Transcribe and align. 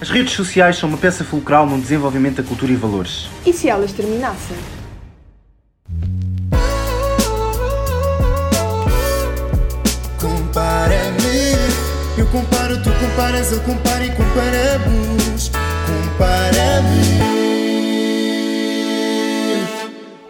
As 0.00 0.10
redes 0.10 0.34
sociais 0.34 0.76
são 0.76 0.88
uma 0.90 0.98
peça 0.98 1.24
fulcral 1.24 1.66
no 1.66 1.80
desenvolvimento 1.80 2.36
da 2.36 2.42
cultura 2.42 2.70
e 2.70 2.76
valores. 2.76 3.28
E 3.46 3.52
se 3.52 3.68
elas 3.68 3.92
terminassem? 3.92 4.56
Compara-me, 10.20 12.18
eu 12.18 12.26
comparo, 12.26 12.82
tu 12.82 12.90
comparas, 12.90 13.52
eu 13.52 13.60
comparo 13.60 14.04
e 14.04 14.10
comparamos. 14.10 15.50
Compara-me. 15.86 17.35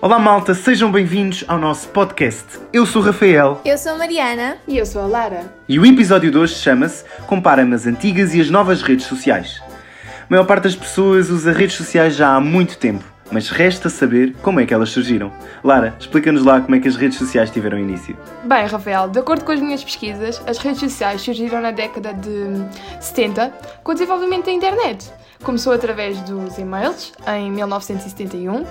Olá 0.06 0.20
malta, 0.20 0.54
sejam 0.54 0.92
bem-vindos 0.92 1.44
ao 1.48 1.58
nosso 1.58 1.88
podcast. 1.88 2.60
Eu 2.72 2.86
sou 2.86 3.02
o 3.02 3.04
Rafael 3.04 3.60
Eu 3.64 3.76
sou 3.76 3.90
a 3.90 3.98
Mariana. 3.98 4.56
E 4.68 4.78
eu 4.78 4.86
sou 4.86 5.02
a 5.02 5.06
Lara. 5.06 5.52
e 5.68 5.80
o 5.80 5.84
episódio 5.84 6.30
de 6.30 6.38
hoje 6.38 6.54
chama-se 6.54 7.04
Compara-me 7.26 7.74
as 7.74 7.88
antigas 7.88 8.32
e 8.32 8.40
as 8.40 8.48
novas 8.48 8.82
redes 8.82 9.06
sociais. 9.06 9.60
A 9.98 10.26
maior 10.30 10.46
parte 10.46 10.62
das 10.62 10.76
pessoas 10.76 11.28
usa 11.28 11.50
redes 11.50 11.74
sociais 11.74 12.14
já 12.14 12.36
há 12.36 12.40
muito 12.40 12.78
tempo, 12.78 13.02
mas 13.32 13.48
resta 13.48 13.90
saber 13.90 14.32
como 14.42 14.60
é 14.60 14.64
que 14.64 14.72
elas 14.72 14.90
surgiram. 14.90 15.32
Lara, 15.64 15.96
explica-nos 15.98 16.44
lá 16.44 16.60
como 16.60 16.76
é 16.76 16.78
que 16.78 16.86
as 16.86 16.94
redes 16.94 17.18
sociais 17.18 17.50
tiveram 17.50 17.76
início. 17.76 18.16
Bem, 18.44 18.64
Rafael, 18.64 19.08
de 19.08 19.18
acordo 19.18 19.44
com 19.44 19.50
as 19.50 19.58
minhas 19.58 19.82
pesquisas, 19.82 20.40
as 20.46 20.58
redes 20.58 20.78
sociais 20.78 21.20
surgiram 21.20 21.60
na 21.60 21.72
década 21.72 22.14
de 22.14 22.64
70 23.00 23.52
com 23.82 23.90
o 23.90 23.94
desenvolvimento 23.94 24.44
da 24.44 24.52
internet. 24.52 25.12
Começou 25.42 25.72
através 25.72 26.18
dos 26.20 26.58
e-mails, 26.58 27.12
em 27.26 27.50
1971, 27.50 28.64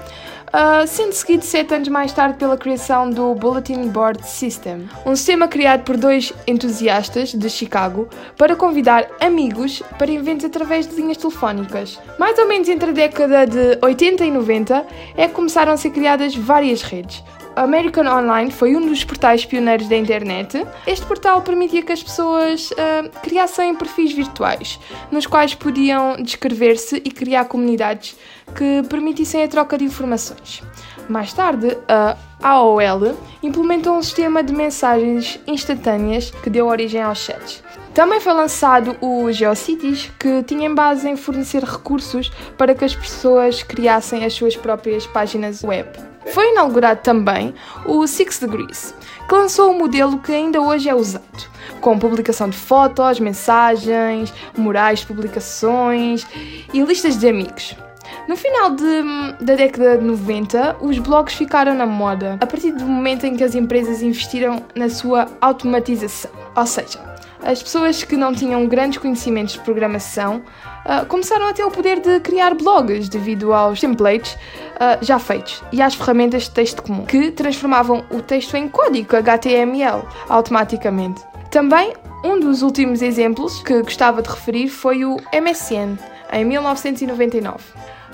ah, 0.51 0.85
sendo 0.87 1.13
seguido 1.13 1.43
sete 1.43 1.73
anos 1.73 1.87
mais 1.89 2.13
tarde 2.13 2.37
pela 2.37 2.57
criação 2.57 3.09
do 3.09 3.35
Bulletin 3.35 3.89
Board 3.89 4.25
System, 4.25 4.87
um 5.05 5.15
sistema 5.15 5.47
criado 5.47 5.83
por 5.83 5.97
dois 5.97 6.33
entusiastas 6.47 7.33
de 7.33 7.49
Chicago 7.49 8.07
para 8.37 8.55
convidar 8.55 9.05
amigos 9.19 9.83
para 9.97 10.11
eventos 10.11 10.45
através 10.45 10.87
de 10.87 10.95
linhas 10.95 11.17
telefónicas. 11.17 11.99
Mais 12.17 12.37
ou 12.39 12.47
menos 12.47 12.69
entre 12.69 12.89
a 12.89 12.93
década 12.93 13.45
de 13.45 13.77
80 13.81 14.25
e 14.25 14.31
90 14.31 14.85
é 15.17 15.27
que 15.27 15.33
começaram 15.33 15.73
a 15.73 15.77
ser 15.77 15.89
criadas 15.89 16.35
várias 16.35 16.81
redes. 16.81 17.23
American 17.55 18.05
Online 18.05 18.51
foi 18.51 18.75
um 18.75 18.85
dos 18.85 19.03
portais 19.03 19.45
pioneiros 19.45 19.87
da 19.87 19.95
internet. 19.95 20.65
Este 20.85 21.05
portal 21.05 21.41
permitia 21.41 21.81
que 21.81 21.91
as 21.91 22.03
pessoas 22.03 22.71
ah, 22.77 23.09
criassem 23.21 23.73
perfis 23.75 24.11
virtuais, 24.11 24.79
nos 25.09 25.25
quais 25.25 25.55
podiam 25.55 26.17
descrever-se 26.21 26.97
e 26.97 27.09
criar 27.11 27.45
comunidades 27.45 28.17
que 28.53 28.83
permitissem 28.89 29.43
a 29.43 29.47
troca 29.47 29.77
de 29.77 29.85
informações. 29.85 30.61
Mais 31.07 31.31
tarde, 31.31 31.77
a 31.87 32.17
AOL 32.41 33.15
implementou 33.41 33.95
um 33.95 34.01
sistema 34.01 34.43
de 34.43 34.53
mensagens 34.53 35.39
instantâneas 35.47 36.31
que 36.31 36.49
deu 36.49 36.67
origem 36.67 37.01
aos 37.01 37.19
chats. 37.19 37.63
Também 37.93 38.19
foi 38.19 38.33
lançado 38.33 38.97
o 38.99 39.31
GeoCities, 39.31 40.11
que 40.19 40.43
tinha 40.43 40.67
em 40.67 40.75
base 40.75 41.07
em 41.07 41.15
fornecer 41.15 41.63
recursos 41.63 42.29
para 42.57 42.75
que 42.75 42.83
as 42.83 42.93
pessoas 42.93 43.63
criassem 43.63 44.25
as 44.25 44.33
suas 44.33 44.57
próprias 44.57 45.07
páginas 45.07 45.63
web. 45.63 46.14
Foi 46.33 46.51
inaugurado 46.51 47.01
também 47.01 47.53
o 47.85 48.05
Six 48.07 48.39
Degrees, 48.39 48.93
que 49.27 49.35
lançou 49.35 49.71
um 49.71 49.77
modelo 49.77 50.17
que 50.19 50.31
ainda 50.31 50.59
hoje 50.61 50.89
é 50.89 50.95
usado, 50.95 51.23
com 51.79 51.97
publicação 51.99 52.49
de 52.49 52.57
fotos, 52.57 53.19
mensagens, 53.19 54.33
murais 54.57 55.03
publicações 55.03 56.25
e 56.73 56.81
listas 56.81 57.17
de 57.17 57.27
amigos. 57.29 57.75
No 58.27 58.35
final 58.35 58.71
de- 58.71 59.03
da 59.39 59.55
década 59.55 59.97
de 59.97 60.03
90, 60.03 60.77
os 60.81 60.97
blogs 60.97 61.35
ficaram 61.35 61.73
na 61.75 61.85
moda, 61.85 62.37
a 62.41 62.45
partir 62.45 62.71
do 62.71 62.85
momento 62.85 63.25
em 63.25 63.35
que 63.35 63.43
as 63.43 63.53
empresas 63.55 64.01
investiram 64.01 64.63
na 64.75 64.89
sua 64.89 65.27
automatização. 65.41 66.31
Ou 66.55 66.65
seja, 66.65 66.99
as 67.43 67.61
pessoas 67.61 68.03
que 68.03 68.17
não 68.17 68.33
tinham 68.33 68.65
grandes 68.67 68.97
conhecimentos 68.97 69.53
de 69.53 69.59
programação 69.59 70.41
ah, 70.85 71.03
começaram 71.03 71.47
a 71.47 71.53
ter 71.53 71.63
o 71.63 71.71
poder 71.71 71.99
de 71.99 72.19
criar 72.19 72.53
blogs 72.53 73.09
devido 73.09 73.51
aos 73.51 73.79
templates 73.79 74.37
ah, 74.79 74.99
já 75.01 75.17
feitos 75.17 75.63
e 75.71 75.81
às 75.81 75.95
ferramentas 75.95 76.43
de 76.43 76.51
texto 76.51 76.83
comum, 76.83 77.05
que 77.05 77.31
transformavam 77.31 78.05
o 78.11 78.21
texto 78.21 78.55
em 78.55 78.69
código 78.69 79.15
HTML 79.15 80.03
automaticamente. 80.29 81.23
Também 81.49 81.93
um 82.23 82.39
dos 82.39 82.61
últimos 82.61 83.01
exemplos 83.01 83.61
que 83.63 83.81
gostava 83.81 84.21
de 84.21 84.29
referir 84.29 84.67
foi 84.67 85.03
o 85.05 85.17
MSN, 85.33 85.97
em 86.31 86.45
1999. 86.45 87.63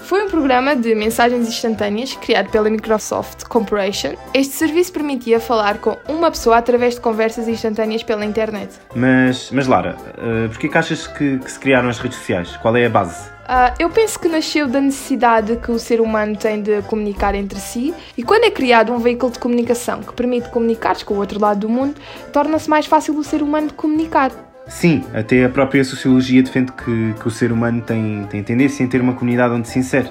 Foi 0.03 0.23
um 0.25 0.29
programa 0.29 0.75
de 0.75 0.93
mensagens 0.95 1.47
instantâneas 1.47 2.13
criado 2.15 2.49
pela 2.49 2.69
Microsoft 2.69 3.43
Corporation. 3.45 4.13
Este 4.33 4.53
serviço 4.53 4.91
permitia 4.91 5.39
falar 5.39 5.77
com 5.77 5.97
uma 6.07 6.29
pessoa 6.29 6.57
através 6.57 6.95
de 6.95 7.01
conversas 7.01 7.47
instantâneas 7.47 8.03
pela 8.03 8.25
internet. 8.25 8.73
Mas, 8.95 9.49
mas 9.51 9.67
Lara, 9.67 9.95
uh, 10.17 10.49
porquê 10.49 10.67
que 10.67 10.77
achas 10.77 11.07
que, 11.07 11.39
que 11.39 11.51
se 11.51 11.59
criaram 11.59 11.87
as 11.89 11.99
redes 11.99 12.17
sociais? 12.17 12.57
Qual 12.57 12.75
é 12.75 12.85
a 12.85 12.89
base? 12.89 13.29
Ah, 13.47 13.73
eu 13.79 13.89
penso 13.89 14.17
que 14.19 14.27
nasceu 14.27 14.67
da 14.67 14.79
necessidade 14.79 15.57
que 15.57 15.71
o 15.71 15.79
ser 15.79 15.99
humano 15.99 16.37
tem 16.37 16.61
de 16.61 16.81
comunicar 16.83 17.35
entre 17.35 17.59
si 17.59 17.93
e 18.17 18.23
quando 18.23 18.45
é 18.45 18.51
criado 18.51 18.93
um 18.93 18.97
veículo 18.97 19.31
de 19.31 19.39
comunicação 19.39 20.01
que 20.01 20.13
permite 20.13 20.49
comunicar 20.49 20.95
com 21.03 21.15
o 21.15 21.17
outro 21.17 21.39
lado 21.39 21.59
do 21.59 21.69
mundo, 21.69 21.95
torna-se 22.31 22.69
mais 22.69 22.85
fácil 22.85 23.17
o 23.17 23.23
ser 23.23 23.41
humano 23.41 23.67
de 23.67 23.73
comunicar. 23.73 24.50
Sim, 24.71 25.03
até 25.13 25.43
a 25.43 25.49
própria 25.49 25.83
sociologia 25.83 26.41
defende 26.41 26.71
que, 26.71 27.13
que 27.19 27.27
o 27.27 27.29
ser 27.29 27.51
humano 27.51 27.81
tem, 27.81 28.25
tem 28.29 28.41
tendência 28.41 28.81
em 28.81 28.87
ter 28.87 29.01
uma 29.01 29.13
comunidade 29.13 29.53
onde 29.53 29.67
se 29.67 29.77
insere. 29.77 30.07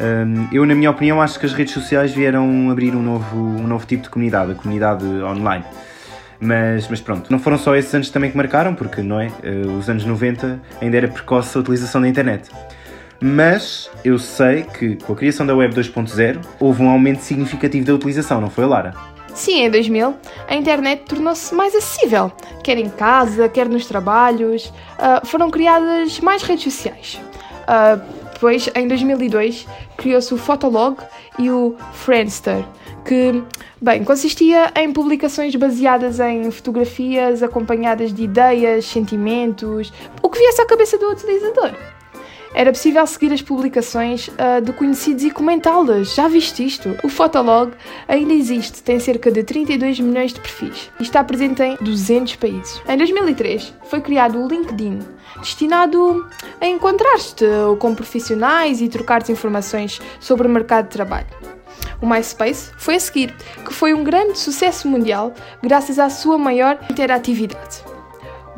Hum, 0.00 0.46
eu, 0.52 0.64
na 0.64 0.74
minha 0.74 0.88
opinião, 0.88 1.20
acho 1.20 1.38
que 1.38 1.44
as 1.44 1.52
redes 1.52 1.74
sociais 1.74 2.12
vieram 2.12 2.70
abrir 2.70 2.94
um 2.94 3.02
novo, 3.02 3.36
um 3.36 3.66
novo 3.66 3.84
tipo 3.84 4.04
de 4.04 4.08
comunidade, 4.08 4.52
a 4.52 4.54
comunidade 4.54 5.04
online. 5.04 5.64
Mas, 6.40 6.86
mas 6.88 7.00
pronto, 7.00 7.28
não 7.30 7.40
foram 7.40 7.58
só 7.58 7.74
esses 7.74 7.92
anos 7.92 8.08
também 8.08 8.30
que 8.30 8.36
marcaram, 8.36 8.72
porque 8.72 9.02
não 9.02 9.20
é? 9.20 9.32
Eh, 9.42 9.66
os 9.76 9.90
anos 9.90 10.04
90 10.04 10.60
ainda 10.80 10.96
era 10.96 11.08
precoce 11.08 11.58
a 11.58 11.60
utilização 11.60 12.00
da 12.00 12.08
internet. 12.08 12.48
Mas 13.20 13.90
eu 14.04 14.16
sei 14.16 14.62
que 14.62 14.94
com 14.94 15.12
a 15.12 15.16
criação 15.16 15.44
da 15.44 15.56
Web 15.56 15.74
2.0 15.74 16.38
houve 16.60 16.82
um 16.82 16.88
aumento 16.88 17.20
significativo 17.20 17.84
da 17.84 17.94
utilização, 17.94 18.40
não 18.40 18.48
foi, 18.48 18.64
Lara? 18.64 19.17
Sim, 19.34 19.62
em 19.62 19.70
2000, 19.70 20.14
a 20.48 20.54
internet 20.54 21.04
tornou-se 21.04 21.54
mais 21.54 21.74
acessível, 21.74 22.32
quer 22.62 22.76
em 22.76 22.88
casa, 22.88 23.48
quer 23.48 23.68
nos 23.68 23.86
trabalhos. 23.86 24.72
Ah, 24.98 25.22
foram 25.24 25.50
criadas 25.50 26.18
mais 26.20 26.42
redes 26.42 26.64
sociais. 26.64 27.20
Ah, 27.66 27.98
depois, 28.32 28.70
em 28.74 28.86
2002, 28.86 29.66
criou-se 29.96 30.32
o 30.32 30.36
Fotolog 30.36 30.96
e 31.38 31.50
o 31.50 31.74
Friendster, 31.92 32.64
que, 33.04 33.42
bem, 33.80 34.04
consistia 34.04 34.70
em 34.76 34.92
publicações 34.92 35.54
baseadas 35.56 36.20
em 36.20 36.48
fotografias 36.50 37.42
acompanhadas 37.42 38.12
de 38.12 38.22
ideias, 38.22 38.84
sentimentos, 38.84 39.92
o 40.22 40.28
que 40.28 40.38
viesse 40.38 40.60
à 40.62 40.66
cabeça 40.66 40.96
do 40.98 41.10
utilizador. 41.10 41.72
Era 42.54 42.72
possível 42.72 43.06
seguir 43.06 43.32
as 43.32 43.42
publicações 43.42 44.30
ah, 44.38 44.60
de 44.60 44.72
conhecidos 44.72 45.24
e 45.24 45.30
comentá-las. 45.30 46.14
Já 46.14 46.28
viste 46.28 46.64
isto? 46.64 46.96
O 47.02 47.08
Fotolog 47.08 47.72
ainda 48.06 48.32
existe, 48.32 48.82
tem 48.82 48.98
cerca 48.98 49.30
de 49.30 49.42
32 49.42 50.00
milhões 50.00 50.32
de 50.32 50.40
perfis 50.40 50.90
e 50.98 51.02
está 51.02 51.22
presente 51.22 51.62
em 51.62 51.76
200 51.80 52.36
países. 52.36 52.80
Em 52.88 52.96
2003 52.96 53.74
foi 53.84 54.00
criado 54.00 54.42
o 54.42 54.48
LinkedIn, 54.48 55.00
destinado 55.40 56.26
a 56.60 56.66
encontrar-te 56.66 57.44
com 57.78 57.94
profissionais 57.94 58.80
e 58.80 58.88
trocar 58.88 59.28
informações 59.30 60.00
sobre 60.20 60.46
o 60.46 60.50
mercado 60.50 60.84
de 60.84 60.90
trabalho. 60.90 61.26
O 62.00 62.06
MySpace 62.06 62.70
foi 62.76 62.94
a 62.94 63.00
seguir, 63.00 63.34
que 63.64 63.72
foi 63.72 63.92
um 63.92 64.04
grande 64.04 64.38
sucesso 64.38 64.86
mundial 64.88 65.34
graças 65.62 65.98
à 65.98 66.08
sua 66.08 66.38
maior 66.38 66.78
interatividade. 66.88 67.87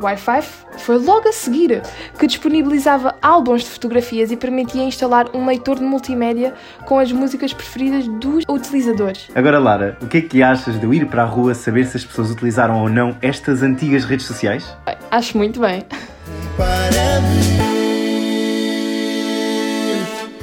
Wi-Fi 0.01 0.41
foi 0.77 0.97
logo 0.97 1.29
a 1.29 1.31
seguir, 1.31 1.81
que 2.17 2.27
disponibilizava 2.27 3.15
álbuns 3.21 3.63
de 3.63 3.69
fotografias 3.69 4.31
e 4.31 4.37
permitia 4.37 4.83
instalar 4.83 5.27
um 5.35 5.45
leitor 5.45 5.77
de 5.77 5.83
multimédia 5.83 6.53
com 6.85 6.99
as 6.99 7.11
músicas 7.11 7.53
preferidas 7.53 8.07
dos 8.07 8.43
utilizadores. 8.49 9.27
Agora, 9.35 9.59
Lara, 9.59 9.97
o 10.01 10.07
que 10.07 10.17
é 10.17 10.21
que 10.21 10.43
achas 10.43 10.79
de 10.79 10.85
eu 10.85 10.93
ir 10.93 11.07
para 11.07 11.23
a 11.23 11.25
rua 11.25 11.53
saber 11.53 11.85
se 11.85 11.97
as 11.97 12.05
pessoas 12.05 12.31
utilizaram 12.31 12.81
ou 12.81 12.89
não 12.89 13.15
estas 13.21 13.61
antigas 13.61 14.05
redes 14.05 14.25
sociais? 14.25 14.65
Acho 15.09 15.37
muito 15.37 15.59
bem. 15.59 15.85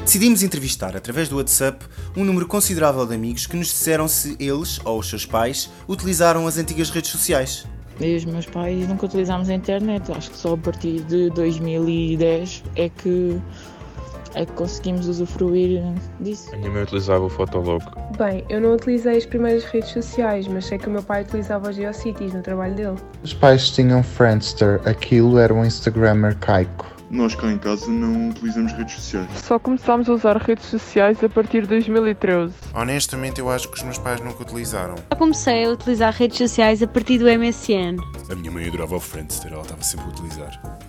Decidimos 0.09 0.43
entrevistar, 0.43 0.97
através 0.97 1.29
do 1.29 1.37
WhatsApp, 1.37 1.85
um 2.17 2.25
número 2.25 2.47
considerável 2.47 3.05
de 3.05 3.15
amigos 3.15 3.47
que 3.47 3.55
nos 3.55 3.67
disseram 3.67 4.09
se 4.09 4.37
eles, 4.41 4.81
ou 4.83 4.99
os 4.99 5.11
seus 5.11 5.27
pais, 5.27 5.71
utilizaram 5.87 6.47
as 6.47 6.57
antigas 6.57 6.89
redes 6.89 7.11
sociais. 7.11 7.67
Eu 8.01 8.09
e 8.09 8.17
os 8.17 8.25
meus 8.25 8.47
pais 8.47 8.89
nunca 8.89 9.07
utilizámos 9.07 9.49
a 9.49 9.55
internet. 9.55 10.11
Acho 10.13 10.31
que 10.31 10.37
só 10.37 10.55
a 10.55 10.57
partir 10.57 11.01
de 11.03 11.31
2010 11.31 12.63
é 12.77 12.89
que, 12.89 13.41
é 14.35 14.47
que 14.47 14.53
conseguimos 14.53 15.09
usufruir 15.09 15.83
disso. 16.21 16.55
A 16.55 16.59
minha 16.59 16.71
mãe 16.71 16.83
utilizava 16.83 17.25
o 17.25 17.29
Fotolog. 17.29 17.85
Bem, 18.17 18.45
eu 18.49 18.61
não 18.61 18.75
utilizei 18.75 19.17
as 19.17 19.27
primeiras 19.27 19.65
redes 19.65 19.91
sociais, 19.91 20.47
mas 20.47 20.67
sei 20.67 20.79
que 20.79 20.87
o 20.87 20.91
meu 20.91 21.03
pai 21.03 21.23
utilizava 21.23 21.71
os 21.71 21.77
GeoCities 21.77 22.35
no 22.35 22.43
trabalho 22.43 22.75
dele. 22.75 22.97
Os 23.23 23.35
pais 23.35 23.71
tinham 23.71 24.03
Friendster, 24.03 24.81
aquilo 24.85 25.39
era 25.39 25.53
um 25.53 25.65
Instagram 25.65 26.27
arcaico. 26.27 26.98
Nós 27.11 27.35
cá 27.35 27.51
em 27.51 27.57
casa 27.57 27.91
não 27.91 28.29
utilizamos 28.29 28.73
redes 28.73 28.95
sociais. 28.97 29.29
Só 29.37 29.59
começámos 29.59 30.11
a 30.11 30.13
usar 30.13 30.37
redes 30.37 30.67
sociais 30.67 31.23
a 31.25 31.29
partir 31.29 31.63
de 31.63 31.69
2013. 31.69 32.53
Honestamente, 32.75 33.41
eu 33.41 33.49
acho 33.49 33.69
que 33.71 33.79
os 33.79 33.83
meus 33.83 33.97
pais 33.97 34.21
nunca 34.21 34.43
utilizaram. 34.43 34.95
Eu 35.11 35.17
comecei 35.17 35.65
a 35.65 35.71
utilizar 35.71 36.13
redes 36.13 36.37
sociais 36.37 36.83
a 36.83 36.87
partir 36.87 37.19
do 37.19 37.25
MSN. 37.25 37.97
A 38.31 38.35
minha 38.35 38.51
mãe 38.51 38.69
adorava 38.69 38.97
o 38.97 39.01
Friendster, 39.01 39.53
ela 39.53 39.63
estava 39.63 39.83
sempre 39.83 40.05
a 40.05 40.09
utilizar. 40.11 40.81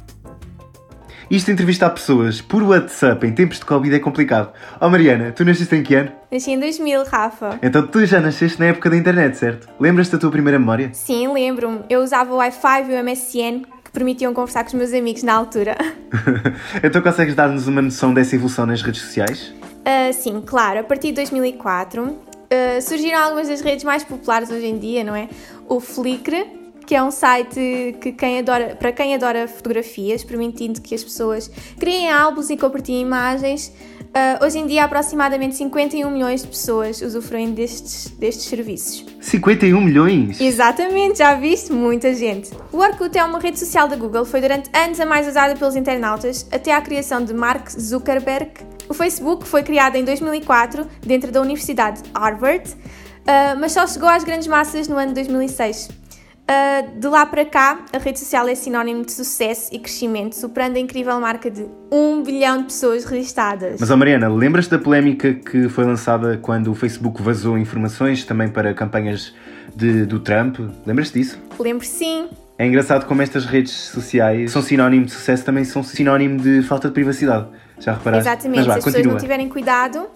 Isto 1.31 1.51
entrevistar 1.51 1.91
pessoas 1.91 2.41
por 2.41 2.63
WhatsApp 2.63 3.25
em 3.25 3.31
tempos 3.31 3.59
de 3.59 3.65
Covid 3.65 3.95
é 3.95 3.99
complicado. 3.99 4.51
Oh 4.81 4.89
Mariana, 4.89 5.31
tu 5.31 5.45
nasceste 5.45 5.75
em 5.75 5.83
que 5.83 5.95
ano? 5.95 6.11
Nasci 6.29 6.51
em 6.51 6.59
2000, 6.59 7.05
Rafa. 7.05 7.59
Então 7.61 7.85
tu 7.85 8.03
já 8.05 8.19
nasceste 8.19 8.59
na 8.59 8.65
época 8.65 8.89
da 8.89 8.97
internet, 8.97 9.37
certo? 9.37 9.69
Lembras-te 9.79 10.13
da 10.13 10.17
tua 10.17 10.31
primeira 10.31 10.59
memória? 10.59 10.89
Sim, 10.91 11.31
lembro-me. 11.31 11.81
Eu 11.87 12.01
usava 12.01 12.33
o 12.33 12.37
Wi-Fi 12.37 12.91
e 12.91 12.99
o 12.99 13.03
MSN 13.03 13.78
permitiam 13.99 14.33
conversar 14.33 14.63
com 14.63 14.69
os 14.69 14.73
meus 14.73 14.93
amigos 14.93 15.23
na 15.23 15.33
altura. 15.33 15.75
então 16.81 17.01
consegues 17.01 17.35
dar-nos 17.35 17.67
uma 17.67 17.81
noção 17.81 18.13
dessa 18.13 18.33
evolução 18.33 18.65
nas 18.65 18.81
redes 18.81 19.01
sociais? 19.01 19.53
Uh, 19.79 20.13
sim, 20.13 20.41
claro. 20.45 20.79
A 20.79 20.83
partir 20.83 21.09
de 21.09 21.15
2004 21.15 22.03
uh, 22.03 22.17
surgiram 22.81 23.19
algumas 23.19 23.49
das 23.49 23.59
redes 23.59 23.83
mais 23.83 24.03
populares 24.03 24.49
hoje 24.49 24.65
em 24.65 24.79
dia, 24.79 25.03
não 25.03 25.13
é? 25.13 25.27
O 25.67 25.81
Flickr, 25.81 26.47
que 26.87 26.95
é 26.95 27.03
um 27.03 27.11
site 27.11 27.97
que 27.99 28.13
quem 28.13 28.39
adora, 28.39 28.77
para 28.77 28.93
quem 28.93 29.13
adora 29.13 29.49
fotografias, 29.49 30.23
permitindo 30.23 30.79
que 30.79 30.95
as 30.95 31.03
pessoas 31.03 31.51
criem 31.77 32.09
álbuns 32.09 32.49
e 32.49 32.55
compartilhem 32.55 33.01
imagens. 33.01 33.73
Uh, 34.09 34.43
hoje 34.43 34.57
em 34.57 34.65
dia, 34.65 34.85
aproximadamente 34.85 35.55
51 35.55 36.09
milhões 36.09 36.41
de 36.41 36.47
pessoas 36.47 36.99
usufruem 36.99 37.53
destes, 37.53 38.07
destes 38.17 38.45
serviços. 38.45 39.05
51 39.21 39.79
milhões? 39.79 40.41
Exatamente, 40.41 41.19
já 41.19 41.35
viste? 41.35 41.71
Muita 41.71 42.11
gente. 42.15 42.49
O 42.71 42.77
Orkut 42.77 43.15
é 43.15 43.23
uma 43.23 43.39
rede 43.39 43.59
social 43.59 43.87
da 43.87 43.95
Google, 43.95 44.25
foi 44.25 44.41
durante 44.41 44.67
anos 44.75 44.99
a 44.99 45.05
mais 45.05 45.27
usada 45.27 45.55
pelos 45.55 45.75
internautas, 45.75 46.47
até 46.51 46.73
à 46.73 46.81
criação 46.81 47.23
de 47.23 47.35
Mark 47.35 47.69
Zuckerberg. 47.69 48.49
O 48.89 48.95
Facebook 48.95 49.47
foi 49.47 49.61
criado 49.61 49.95
em 49.95 50.03
2004, 50.03 50.87
dentro 51.05 51.31
da 51.31 51.39
Universidade 51.41 52.01
Harvard, 52.15 52.67
uh, 52.71 53.59
mas 53.59 53.73
só 53.73 53.85
chegou 53.85 54.09
às 54.09 54.23
grandes 54.23 54.47
massas 54.47 54.87
no 54.87 54.97
ano 54.97 55.09
de 55.09 55.21
2006. 55.21 55.98
Uh, 56.49 56.99
de 56.99 57.07
lá 57.07 57.27
para 57.27 57.45
cá, 57.45 57.85
a 57.93 57.99
rede 57.99 58.17
social 58.17 58.47
é 58.47 58.55
sinónimo 58.55 59.05
de 59.05 59.11
sucesso 59.11 59.69
e 59.71 59.77
crescimento, 59.77 60.33
superando 60.33 60.77
a 60.77 60.79
incrível 60.79 61.19
marca 61.19 61.51
de 61.51 61.67
1 61.91 62.23
bilhão 62.23 62.57
de 62.57 62.63
pessoas 62.63 63.05
registadas. 63.05 63.79
Mas, 63.79 63.91
oh 63.91 63.95
Mariana, 63.95 64.27
lembras 64.27 64.67
da 64.67 64.79
polémica 64.79 65.31
que 65.31 65.69
foi 65.69 65.85
lançada 65.85 66.39
quando 66.41 66.71
o 66.71 66.73
Facebook 66.73 67.21
vazou 67.21 67.55
informações 67.55 68.23
também 68.23 68.47
para 68.47 68.73
campanhas 68.73 69.31
de, 69.75 70.07
do 70.07 70.19
Trump? 70.19 70.57
Lembras-te 70.87 71.19
disso? 71.19 71.39
Lembro 71.59 71.85
sim. 71.85 72.27
É 72.57 72.65
engraçado 72.65 73.05
como 73.05 73.21
estas 73.21 73.45
redes 73.45 73.71
sociais 73.71 74.51
são 74.51 74.63
sinónimo 74.63 75.05
de 75.05 75.11
sucesso, 75.11 75.45
também 75.45 75.63
são 75.63 75.83
sinónimo 75.83 76.39
de 76.39 76.63
falta 76.63 76.87
de 76.87 76.95
privacidade. 76.95 77.47
Já 77.79 77.93
reparaste? 77.93 78.29
Exatamente, 78.29 78.63
se 78.63 78.71
as 78.71 78.83
pessoas 78.83 79.05
não 79.05 79.17
tiverem 79.17 79.49
cuidado. 79.49 80.07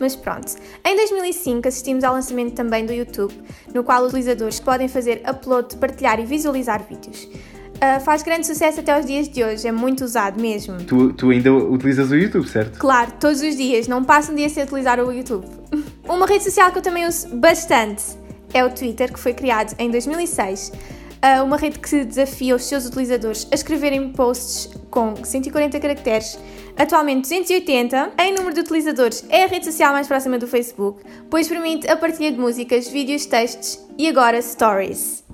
Mas 0.00 0.16
pronto. 0.16 0.54
Em 0.84 0.96
2005 0.96 1.68
assistimos 1.68 2.04
ao 2.04 2.14
lançamento 2.14 2.54
também 2.54 2.86
do 2.86 2.92
YouTube, 2.92 3.34
no 3.74 3.84
qual 3.84 4.02
os 4.02 4.08
utilizadores 4.08 4.58
podem 4.58 4.88
fazer 4.88 5.22
upload, 5.28 5.76
partilhar 5.76 6.18
e 6.18 6.24
visualizar 6.24 6.82
vídeos. 6.82 7.24
Uh, 7.24 7.98
faz 8.04 8.22
grande 8.22 8.46
sucesso 8.46 8.80
até 8.80 8.92
aos 8.92 9.06
dias 9.06 9.26
de 9.26 9.42
hoje, 9.42 9.66
é 9.66 9.72
muito 9.72 10.04
usado 10.04 10.40
mesmo. 10.40 10.76
Tu, 10.84 11.14
tu 11.14 11.30
ainda 11.30 11.52
utilizas 11.52 12.10
o 12.10 12.14
YouTube, 12.14 12.46
certo? 12.46 12.78
Claro, 12.78 13.12
todos 13.18 13.40
os 13.40 13.56
dias, 13.56 13.88
não 13.88 14.04
passa 14.04 14.32
um 14.32 14.34
dia 14.34 14.50
sem 14.50 14.64
utilizar 14.64 15.00
o 15.00 15.10
YouTube. 15.10 15.46
Uma 16.06 16.26
rede 16.26 16.44
social 16.44 16.70
que 16.72 16.78
eu 16.78 16.82
também 16.82 17.06
uso 17.06 17.34
bastante 17.36 18.02
é 18.52 18.62
o 18.64 18.70
Twitter, 18.70 19.10
que 19.10 19.18
foi 19.18 19.32
criado 19.32 19.74
em 19.78 19.90
2006 19.90 20.72
uma 21.44 21.56
rede 21.56 21.78
que 21.78 22.04
desafia 22.04 22.56
os 22.56 22.64
seus 22.64 22.86
utilizadores 22.86 23.46
a 23.50 23.54
escreverem 23.54 24.12
posts 24.12 24.70
com 24.90 25.14
140 25.22 25.78
caracteres, 25.78 26.38
atualmente 26.76 27.22
280. 27.22 28.12
Em 28.18 28.34
número 28.34 28.54
de 28.54 28.60
utilizadores, 28.60 29.24
é 29.28 29.44
a 29.44 29.46
rede 29.46 29.66
social 29.66 29.92
mais 29.92 30.06
próxima 30.06 30.38
do 30.38 30.46
Facebook, 30.46 31.02
pois 31.28 31.48
permite 31.48 31.88
a 31.88 31.96
partilha 31.96 32.32
de 32.32 32.38
músicas, 32.38 32.88
vídeos, 32.88 33.26
textos 33.26 33.78
e 33.98 34.08
agora 34.08 34.40
stories. 34.40 35.24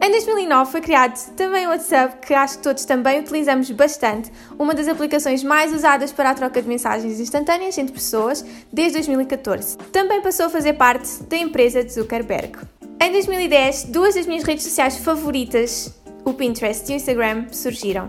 Em 0.00 0.10
2009 0.10 0.70
foi 0.70 0.80
criado 0.82 1.18
também 1.34 1.66
o 1.66 1.70
WhatsApp, 1.70 2.26
que 2.26 2.34
acho 2.34 2.58
que 2.58 2.62
todos 2.62 2.84
também 2.84 3.20
utilizamos 3.20 3.70
bastante, 3.70 4.30
uma 4.58 4.74
das 4.74 4.86
aplicações 4.86 5.42
mais 5.42 5.72
usadas 5.72 6.12
para 6.12 6.30
a 6.30 6.34
troca 6.34 6.60
de 6.60 6.68
mensagens 6.68 7.18
instantâneas 7.18 7.78
entre 7.78 7.94
pessoas 7.94 8.44
desde 8.70 8.98
2014. 8.98 9.78
Também 9.90 10.20
passou 10.20 10.46
a 10.46 10.50
fazer 10.50 10.74
parte 10.74 11.22
da 11.22 11.38
empresa 11.38 11.82
de 11.82 11.90
Zuckerberg. 11.90 12.58
Em 13.00 13.12
2010, 13.12 13.84
duas 13.84 14.14
das 14.14 14.26
minhas 14.26 14.44
redes 14.44 14.64
sociais 14.64 14.96
favoritas, 14.96 15.94
o 16.24 16.32
Pinterest 16.32 16.90
e 16.90 16.94
o 16.94 16.96
Instagram, 16.96 17.46
surgiram. 17.50 18.08